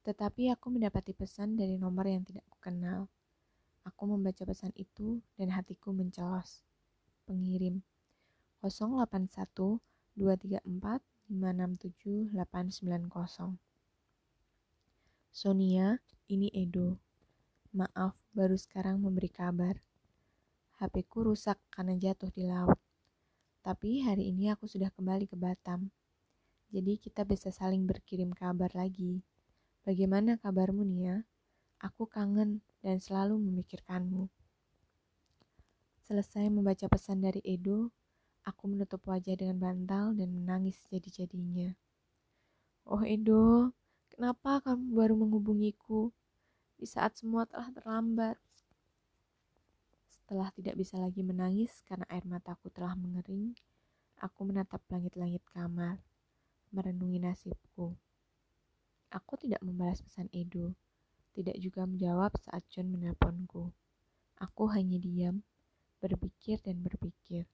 Tetapi 0.01 0.49
aku 0.53 0.73
mendapati 0.73 1.13
pesan 1.13 1.57
dari 1.57 1.77
nomor 1.77 2.05
yang 2.09 2.25
tidak 2.25 2.45
kukenal. 2.53 3.09
Aku 3.81 4.05
membaca 4.05 4.45
pesan 4.45 4.73
itu 4.77 5.21
dan 5.41 5.53
hatiku 5.53 5.89
mencelos. 5.89 6.61
Pengirim 7.31 7.79
081 8.59 9.79
234 10.19 10.67
567 11.31 12.35
890. 12.35 13.55
Sonia, 15.31 15.95
ini 16.27 16.51
Edo. 16.51 16.99
Maaf, 17.71 18.19
baru 18.35 18.59
sekarang 18.59 18.99
memberi 18.99 19.31
kabar. 19.31 19.79
HP-ku 20.75 21.31
rusak 21.31 21.55
karena 21.71 21.95
jatuh 21.95 22.27
di 22.35 22.43
laut. 22.51 22.75
Tapi 23.63 24.03
hari 24.03 24.35
ini 24.35 24.51
aku 24.51 24.67
sudah 24.67 24.91
kembali 24.91 25.31
ke 25.31 25.39
Batam. 25.39 25.87
Jadi 26.67 26.99
kita 26.99 27.23
bisa 27.23 27.47
saling 27.47 27.87
berkirim 27.87 28.35
kabar 28.35 28.75
lagi. 28.75 29.23
Bagaimana 29.87 30.35
kabarmu, 30.35 30.83
Nia? 30.83 31.23
Aku 31.79 32.11
kangen 32.11 32.59
dan 32.83 32.99
selalu 32.99 33.39
memikirkanmu. 33.39 34.27
Selesai 36.11 36.51
membaca 36.51 36.91
pesan 36.91 37.23
dari 37.23 37.39
Edo, 37.39 37.87
aku 38.43 38.67
menutup 38.67 38.99
wajah 39.07 39.31
dengan 39.31 39.55
bantal 39.63 40.11
dan 40.11 40.27
menangis 40.27 40.75
jadi-jadinya. 40.91 41.71
Oh 42.83 42.99
Edo, 42.99 43.71
kenapa 44.11 44.59
kamu 44.59 44.91
baru 44.91 45.15
menghubungiku 45.15 46.11
di 46.75 46.83
saat 46.83 47.15
semua 47.15 47.47
telah 47.47 47.71
terlambat? 47.71 48.35
Setelah 50.11 50.51
tidak 50.51 50.75
bisa 50.83 50.99
lagi 50.99 51.23
menangis 51.23 51.79
karena 51.87 52.03
air 52.11 52.27
mataku 52.27 52.67
telah 52.75 52.91
mengering, 52.99 53.55
aku 54.19 54.43
menatap 54.43 54.83
langit-langit 54.91 55.47
kamar, 55.55 55.95
merenungi 56.75 57.23
nasibku. 57.23 57.95
Aku 59.15 59.39
tidak 59.39 59.63
membalas 59.63 60.03
pesan 60.03 60.27
Edo 60.35 60.75
tidak 61.31 61.55
juga 61.55 61.87
menjawab 61.87 62.35
saat 62.35 62.67
John 62.67 62.91
menelponku. 62.91 63.71
Aku 64.43 64.67
hanya 64.75 64.99
diam, 64.99 65.47
berpikir 66.01 66.57
dan 66.65 66.81
berpikir. 66.81 67.45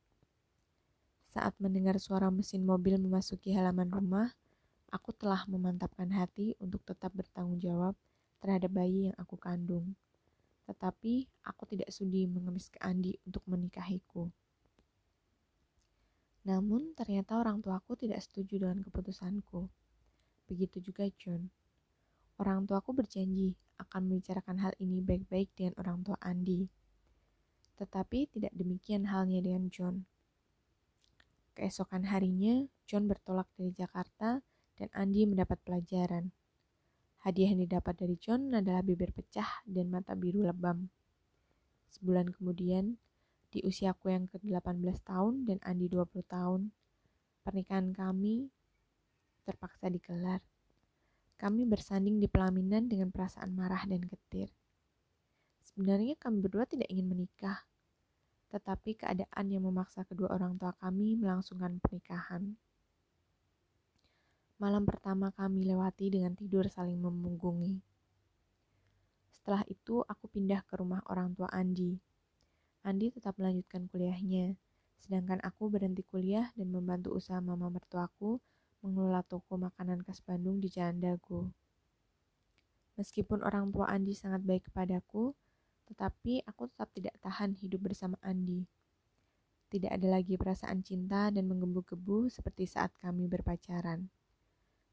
Saat 1.28 1.60
mendengar 1.60 2.00
suara 2.00 2.32
mesin 2.32 2.64
mobil 2.64 2.96
memasuki 2.96 3.52
halaman 3.52 3.92
rumah, 3.92 4.32
aku 4.88 5.12
telah 5.12 5.44
memantapkan 5.52 6.08
hati 6.16 6.56
untuk 6.64 6.82
tetap 6.88 7.12
bertanggung 7.12 7.60
jawab 7.60 7.94
terhadap 8.40 8.72
bayi 8.72 9.12
yang 9.12 9.18
aku 9.20 9.36
kandung. 9.36 9.94
Tetapi 10.66 11.28
aku 11.44 11.64
tidak 11.68 11.92
sudi 11.92 12.24
mengemis 12.28 12.72
ke 12.72 12.80
Andi 12.80 13.20
untuk 13.28 13.44
menikahiku. 13.48 14.32
Namun 16.48 16.96
ternyata 16.96 17.36
orang 17.36 17.60
tuaku 17.60 18.00
tidak 18.00 18.24
setuju 18.24 18.64
dengan 18.64 18.80
keputusanku. 18.80 19.68
Begitu 20.48 20.80
juga 20.80 21.04
John. 21.20 21.52
Orang 22.40 22.64
tuaku 22.64 22.96
berjanji 22.96 23.60
akan 23.84 24.08
membicarakan 24.08 24.58
hal 24.64 24.74
ini 24.80 25.04
baik-baik 25.04 25.52
dengan 25.60 25.76
orang 25.76 26.08
tua 26.08 26.18
Andi. 26.24 26.72
Tetapi 27.78 28.34
tidak 28.34 28.54
demikian 28.58 29.10
halnya 29.10 29.40
dengan 29.40 29.70
John. 29.70 30.10
Keesokan 31.58 32.06
harinya, 32.10 32.66
John 32.86 33.10
bertolak 33.10 33.50
dari 33.58 33.74
Jakarta 33.74 34.42
dan 34.78 34.90
Andi 34.94 35.26
mendapat 35.26 35.58
pelajaran. 35.66 36.30
Hadiah 37.26 37.50
yang 37.54 37.66
didapat 37.66 37.98
dari 37.98 38.14
John 38.22 38.54
adalah 38.54 38.86
bibir 38.86 39.10
pecah 39.10 39.66
dan 39.66 39.90
mata 39.90 40.14
biru 40.14 40.46
lebam. 40.46 40.90
Sebulan 41.90 42.30
kemudian, 42.30 43.02
di 43.50 43.66
usiaku 43.66 44.14
yang 44.14 44.30
ke-18 44.30 45.02
tahun 45.02 45.50
dan 45.50 45.58
Andi 45.66 45.90
20 45.90 46.22
tahun, 46.30 46.70
pernikahan 47.42 47.90
kami 47.96 48.52
terpaksa 49.48 49.88
digelar. 49.88 50.44
Kami 51.40 51.64
bersanding 51.70 52.20
di 52.20 52.28
pelaminan 52.28 52.90
dengan 52.90 53.14
perasaan 53.14 53.54
marah 53.54 53.86
dan 53.86 54.04
getir. 54.04 54.52
Sebenarnya 55.68 56.16
kami 56.16 56.40
berdua 56.40 56.64
tidak 56.64 56.88
ingin 56.88 57.12
menikah, 57.12 57.68
tetapi 58.48 58.96
keadaan 58.96 59.46
yang 59.52 59.68
memaksa 59.68 60.08
kedua 60.08 60.32
orang 60.32 60.56
tua 60.56 60.72
kami 60.80 61.20
melangsungkan 61.20 61.84
pernikahan. 61.84 62.56
Malam 64.64 64.88
pertama 64.88 65.30
kami 65.36 65.68
lewati 65.68 66.08
dengan 66.08 66.34
tidur 66.34 66.72
saling 66.72 66.98
memunggungi. 66.98 67.84
Setelah 69.30 69.62
itu, 69.68 70.02
aku 70.08 70.26
pindah 70.32 70.64
ke 70.66 70.80
rumah 70.80 71.04
orang 71.12 71.36
tua 71.36 71.52
Andi. 71.52 72.00
Andi 72.88 73.12
tetap 73.12 73.36
melanjutkan 73.38 73.86
kuliahnya, 73.92 74.56
sedangkan 74.98 75.44
aku 75.44 75.68
berhenti 75.68 76.02
kuliah 76.08 76.50
dan 76.56 76.72
membantu 76.72 77.14
usaha 77.14 77.38
mama 77.44 77.68
mertuaku 77.70 78.40
mengelola 78.82 79.22
toko 79.28 79.60
makanan 79.60 80.02
khas 80.02 80.24
Bandung 80.24 80.58
di 80.64 80.72
Jalan 80.72 81.04
Dago. 81.04 81.52
Meskipun 82.98 83.46
orang 83.46 83.70
tua 83.70 83.92
Andi 83.94 84.18
sangat 84.18 84.42
baik 84.42 84.74
kepadaku, 84.74 85.38
tetapi 85.88 86.44
aku 86.44 86.68
tetap 86.68 86.92
tidak 86.92 87.16
tahan 87.24 87.56
hidup 87.56 87.88
bersama 87.88 88.20
Andi. 88.22 88.68
Tidak 89.68 89.92
ada 89.92 90.08
lagi 90.20 90.36
perasaan 90.36 90.84
cinta 90.84 91.32
dan 91.32 91.48
menggebu-gebu 91.48 92.32
seperti 92.32 92.68
saat 92.68 92.92
kami 93.00 93.28
berpacaran 93.28 94.08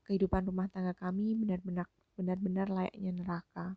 kehidupan 0.05 0.45
rumah 0.45 0.69
tangga 0.69 0.93
kami 0.93 1.33
benar-benar 1.33 1.89
benar-benar 2.15 2.69
layaknya 2.69 3.13
neraka. 3.17 3.75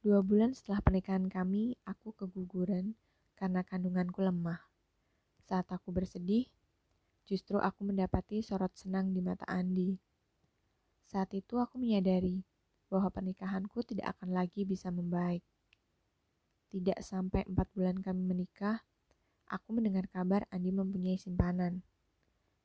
Dua 0.00 0.24
bulan 0.24 0.56
setelah 0.56 0.80
pernikahan 0.80 1.28
kami, 1.28 1.76
aku 1.84 2.16
keguguran 2.16 2.96
karena 3.36 3.60
kandunganku 3.60 4.24
lemah. 4.24 4.56
Saat 5.44 5.68
aku 5.68 5.92
bersedih, 5.92 6.48
justru 7.28 7.60
aku 7.60 7.84
mendapati 7.84 8.40
sorot 8.40 8.72
senang 8.72 9.12
di 9.12 9.20
mata 9.20 9.44
Andi. 9.44 10.00
Saat 11.04 11.36
itu 11.36 11.60
aku 11.60 11.76
menyadari 11.76 12.40
bahwa 12.90 13.08
pernikahanku 13.08 13.86
tidak 13.86 14.18
akan 14.18 14.34
lagi 14.34 14.66
bisa 14.66 14.90
membaik. 14.90 15.46
Tidak 16.70 16.98
sampai 17.00 17.46
empat 17.46 17.70
bulan 17.70 18.02
kami 18.02 18.22
menikah, 18.26 18.82
aku 19.46 19.74
mendengar 19.74 20.10
kabar 20.10 20.46
Andi 20.50 20.74
mempunyai 20.74 21.18
simpanan. 21.18 21.82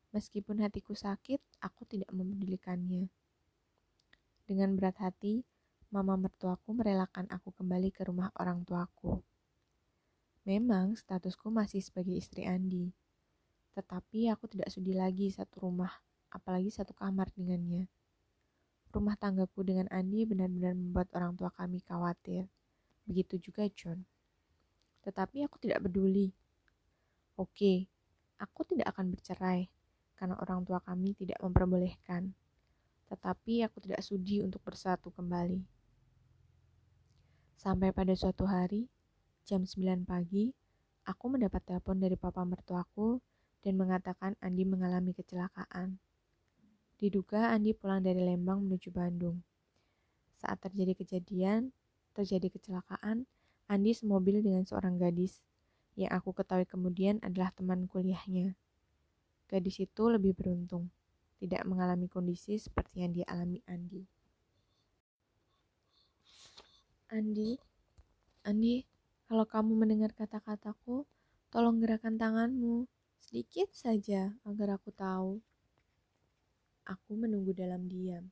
Meskipun 0.10 0.66
hatiku 0.66 0.98
sakit, 0.98 1.42
aku 1.62 1.86
tidak 1.86 2.10
memedulikannya. 2.10 3.10
Dengan 4.46 4.78
berat 4.78 4.98
hati, 5.02 5.42
mama 5.90 6.18
mertuaku 6.18 6.74
merelakan 6.74 7.30
aku 7.30 7.54
kembali 7.54 7.90
ke 7.90 8.06
rumah 8.06 8.30
orang 8.38 8.62
tuaku. 8.66 9.22
Memang 10.46 10.94
statusku 10.94 11.50
masih 11.50 11.82
sebagai 11.82 12.14
istri 12.14 12.46
Andi, 12.46 12.94
tetapi 13.74 14.30
aku 14.30 14.46
tidak 14.46 14.70
sudi 14.70 14.94
lagi 14.94 15.34
satu 15.34 15.66
rumah, 15.66 15.90
apalagi 16.30 16.70
satu 16.70 16.94
kamar 16.94 17.34
dengannya. 17.34 17.90
Rumah 18.96 19.20
tanggaku 19.20 19.68
dengan 19.68 19.92
Andi 19.92 20.24
benar-benar 20.24 20.72
membuat 20.72 21.12
orang 21.20 21.36
tua 21.36 21.52
kami 21.52 21.84
khawatir. 21.84 22.48
Begitu 23.04 23.52
juga 23.52 23.68
John. 23.76 24.08
Tetapi 25.04 25.44
aku 25.44 25.60
tidak 25.60 25.84
peduli. 25.84 26.32
Oke, 27.36 27.92
aku 28.40 28.64
tidak 28.64 28.96
akan 28.96 29.12
bercerai, 29.12 29.68
karena 30.16 30.40
orang 30.40 30.64
tua 30.64 30.80
kami 30.80 31.12
tidak 31.12 31.44
memperbolehkan. 31.44 32.32
Tetapi 33.12 33.68
aku 33.68 33.84
tidak 33.84 34.00
sudi 34.00 34.40
untuk 34.40 34.64
bersatu 34.64 35.12
kembali. 35.12 35.60
Sampai 37.60 37.92
pada 37.92 38.16
suatu 38.16 38.48
hari, 38.48 38.88
jam 39.44 39.68
9 39.68 40.08
pagi, 40.08 40.56
aku 41.04 41.36
mendapat 41.36 41.60
telepon 41.68 42.00
dari 42.00 42.16
papa 42.16 42.48
mertuaku 42.48 43.20
dan 43.60 43.76
mengatakan 43.76 44.40
Andi 44.40 44.64
mengalami 44.64 45.12
kecelakaan. 45.12 46.00
Diduga 46.96 47.52
Andi 47.52 47.76
pulang 47.76 48.00
dari 48.00 48.24
Lembang 48.24 48.64
menuju 48.64 48.88
Bandung. 48.88 49.44
Saat 50.40 50.64
terjadi 50.64 50.96
kejadian, 50.96 51.76
terjadi 52.16 52.48
kecelakaan, 52.48 53.28
Andi 53.68 53.92
semobil 53.92 54.40
dengan 54.40 54.64
seorang 54.64 54.96
gadis 54.96 55.44
yang 56.00 56.12
aku 56.12 56.32
ketahui 56.32 56.64
kemudian 56.64 57.20
adalah 57.20 57.52
teman 57.52 57.88
kuliahnya. 57.88 58.56
Gadis 59.52 59.84
itu 59.84 60.04
lebih 60.08 60.36
beruntung, 60.36 60.88
tidak 61.40 61.68
mengalami 61.68 62.08
kondisi 62.08 62.56
seperti 62.56 63.04
yang 63.04 63.12
dialami 63.16 63.60
Andi. 63.68 64.04
Andi, 67.12 67.60
Andi, 68.48 68.88
kalau 69.26 69.44
kamu 69.44 69.72
mendengar 69.76 70.12
kata-kataku, 70.16 71.04
tolong 71.52 71.80
gerakan 71.80 72.16
tanganmu 72.20 72.88
sedikit 73.20 73.72
saja 73.74 74.36
agar 74.46 74.78
aku 74.78 74.94
tahu. 74.94 75.42
Aku 76.86 77.18
menunggu 77.18 77.52
dalam 77.52 77.90
diam, 77.90 78.30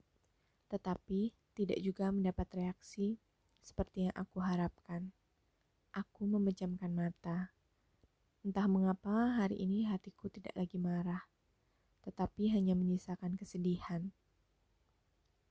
tetapi 0.70 1.34
tidak 1.58 1.82
juga 1.82 2.14
mendapat 2.14 2.46
reaksi 2.54 3.18
seperti 3.62 4.10
yang 4.10 4.16
aku 4.16 4.42
harapkan. 4.42 5.10
Aku 5.94 6.26
memejamkan 6.26 6.94
mata 6.94 7.54
Entah 8.44 8.68
mengapa 8.68 9.40
hari 9.40 9.56
ini 9.64 9.88
hatiku 9.88 10.28
tidak 10.28 10.52
lagi 10.60 10.76
marah, 10.76 11.24
tetapi 12.04 12.52
hanya 12.52 12.76
menyisakan 12.76 13.40
kesedihan. 13.40 14.12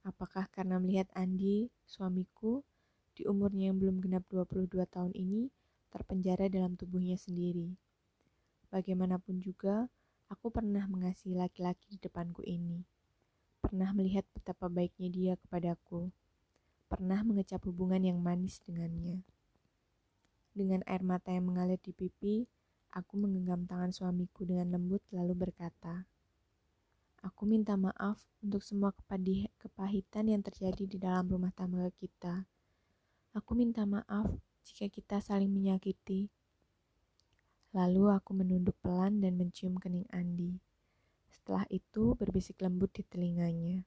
Apakah 0.05 0.45
karena 0.53 0.77
melihat 0.77 1.09
Andi, 1.17 1.73
suamiku, 1.89 2.61
di 3.17 3.25
umurnya 3.25 3.73
yang 3.73 3.81
belum 3.81 3.97
genap 4.05 4.29
22 4.29 4.85
tahun 4.93 5.17
ini, 5.17 5.49
terpenjara 5.89 6.53
dalam 6.53 6.77
tubuhnya 6.77 7.17
sendiri. 7.17 7.73
Bagaimanapun 8.69 9.41
juga, 9.41 9.89
aku 10.29 10.53
pernah 10.53 10.85
mengasihi 10.85 11.33
laki-laki 11.33 11.97
di 11.97 11.97
depanku 11.97 12.45
ini. 12.45 12.85
Pernah 13.63 13.95
melihat 13.95 14.27
betapa 14.35 14.67
baiknya 14.67 15.09
dia 15.09 15.33
kepadaku. 15.39 16.11
Pernah 16.91 17.23
mengecap 17.23 17.63
hubungan 17.65 18.03
yang 18.03 18.19
manis 18.19 18.59
dengannya. 18.67 19.23
Dengan 20.53 20.85
air 20.85 21.01
mata 21.01 21.33
yang 21.33 21.49
mengalir 21.49 21.81
di 21.81 21.97
pipi, 21.97 22.45
Aku 22.93 23.17
menggenggam 23.17 23.65
tangan 23.65 23.89
suamiku 23.89 24.45
dengan 24.45 24.77
lembut 24.77 25.01
lalu 25.17 25.49
berkata, 25.49 26.05
Aku 27.25 27.49
minta 27.49 27.73
maaf 27.73 28.21
untuk 28.45 28.61
semua 28.61 28.93
kepahitan 29.57 30.29
yang 30.29 30.45
terjadi 30.45 30.85
di 30.85 31.01
dalam 31.01 31.25
rumah 31.25 31.49
tangga 31.57 31.89
kita. 31.97 32.45
Aku 33.33 33.57
minta 33.57 33.89
maaf 33.89 34.29
jika 34.69 34.93
kita 34.93 35.25
saling 35.25 35.49
menyakiti. 35.49 36.29
Lalu 37.73 38.13
aku 38.13 38.37
menunduk 38.37 38.77
pelan 38.85 39.25
dan 39.25 39.41
mencium 39.41 39.81
kening 39.81 40.05
Andi. 40.13 40.61
Setelah 41.43 41.67
itu 41.75 42.15
berbisik 42.15 42.63
lembut 42.63 42.95
di 42.95 43.03
telinganya. 43.03 43.83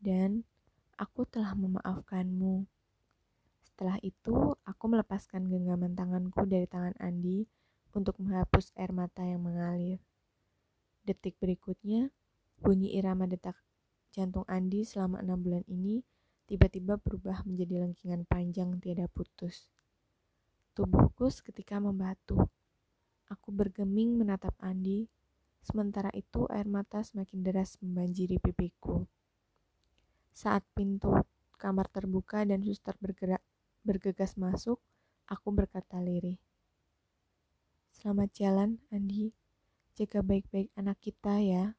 Dan 0.00 0.48
aku 0.96 1.28
telah 1.28 1.52
memaafkanmu. 1.52 2.64
Setelah 3.60 4.00
itu, 4.00 4.56
aku 4.64 4.84
melepaskan 4.88 5.52
genggaman 5.52 5.92
tanganku 5.92 6.48
dari 6.48 6.64
tangan 6.64 6.96
Andi 6.96 7.44
untuk 7.92 8.16
menghapus 8.16 8.72
air 8.80 8.96
mata 8.96 9.20
yang 9.28 9.44
mengalir. 9.44 10.00
Detik 11.04 11.36
berikutnya, 11.36 12.08
bunyi 12.56 12.96
irama 12.96 13.28
detak 13.28 13.60
jantung 14.08 14.48
Andi 14.48 14.88
selama 14.88 15.20
enam 15.20 15.36
bulan 15.36 15.68
ini 15.68 16.00
tiba-tiba 16.48 16.96
berubah 16.96 17.44
menjadi 17.44 17.84
lengkingan 17.84 18.24
panjang 18.24 18.72
tiada 18.80 19.04
putus. 19.12 19.68
Tubuhku 20.72 21.28
seketika 21.28 21.76
membatu. 21.76 22.40
Aku 23.28 23.52
bergeming 23.52 24.16
menatap 24.16 24.56
Andi, 24.64 25.12
sementara 25.60 26.08
itu 26.16 26.48
air 26.48 26.66
mata 26.66 27.04
semakin 27.04 27.40
deras 27.44 27.76
membanjiri 27.80 28.40
pipiku. 28.40 29.04
Saat 30.32 30.64
pintu 30.72 31.12
kamar 31.60 31.88
terbuka 31.92 32.42
dan 32.48 32.64
suster 32.64 32.96
bergerak 33.00 33.44
bergegas 33.84 34.36
masuk, 34.36 34.80
aku 35.28 35.48
berkata 35.52 36.00
lirih. 36.00 36.40
Selamat 37.92 38.32
jalan, 38.32 38.80
Andi. 38.88 39.32
Jaga 39.92 40.24
baik-baik 40.24 40.72
anak 40.76 40.96
kita 41.04 41.36
ya. 41.44 41.76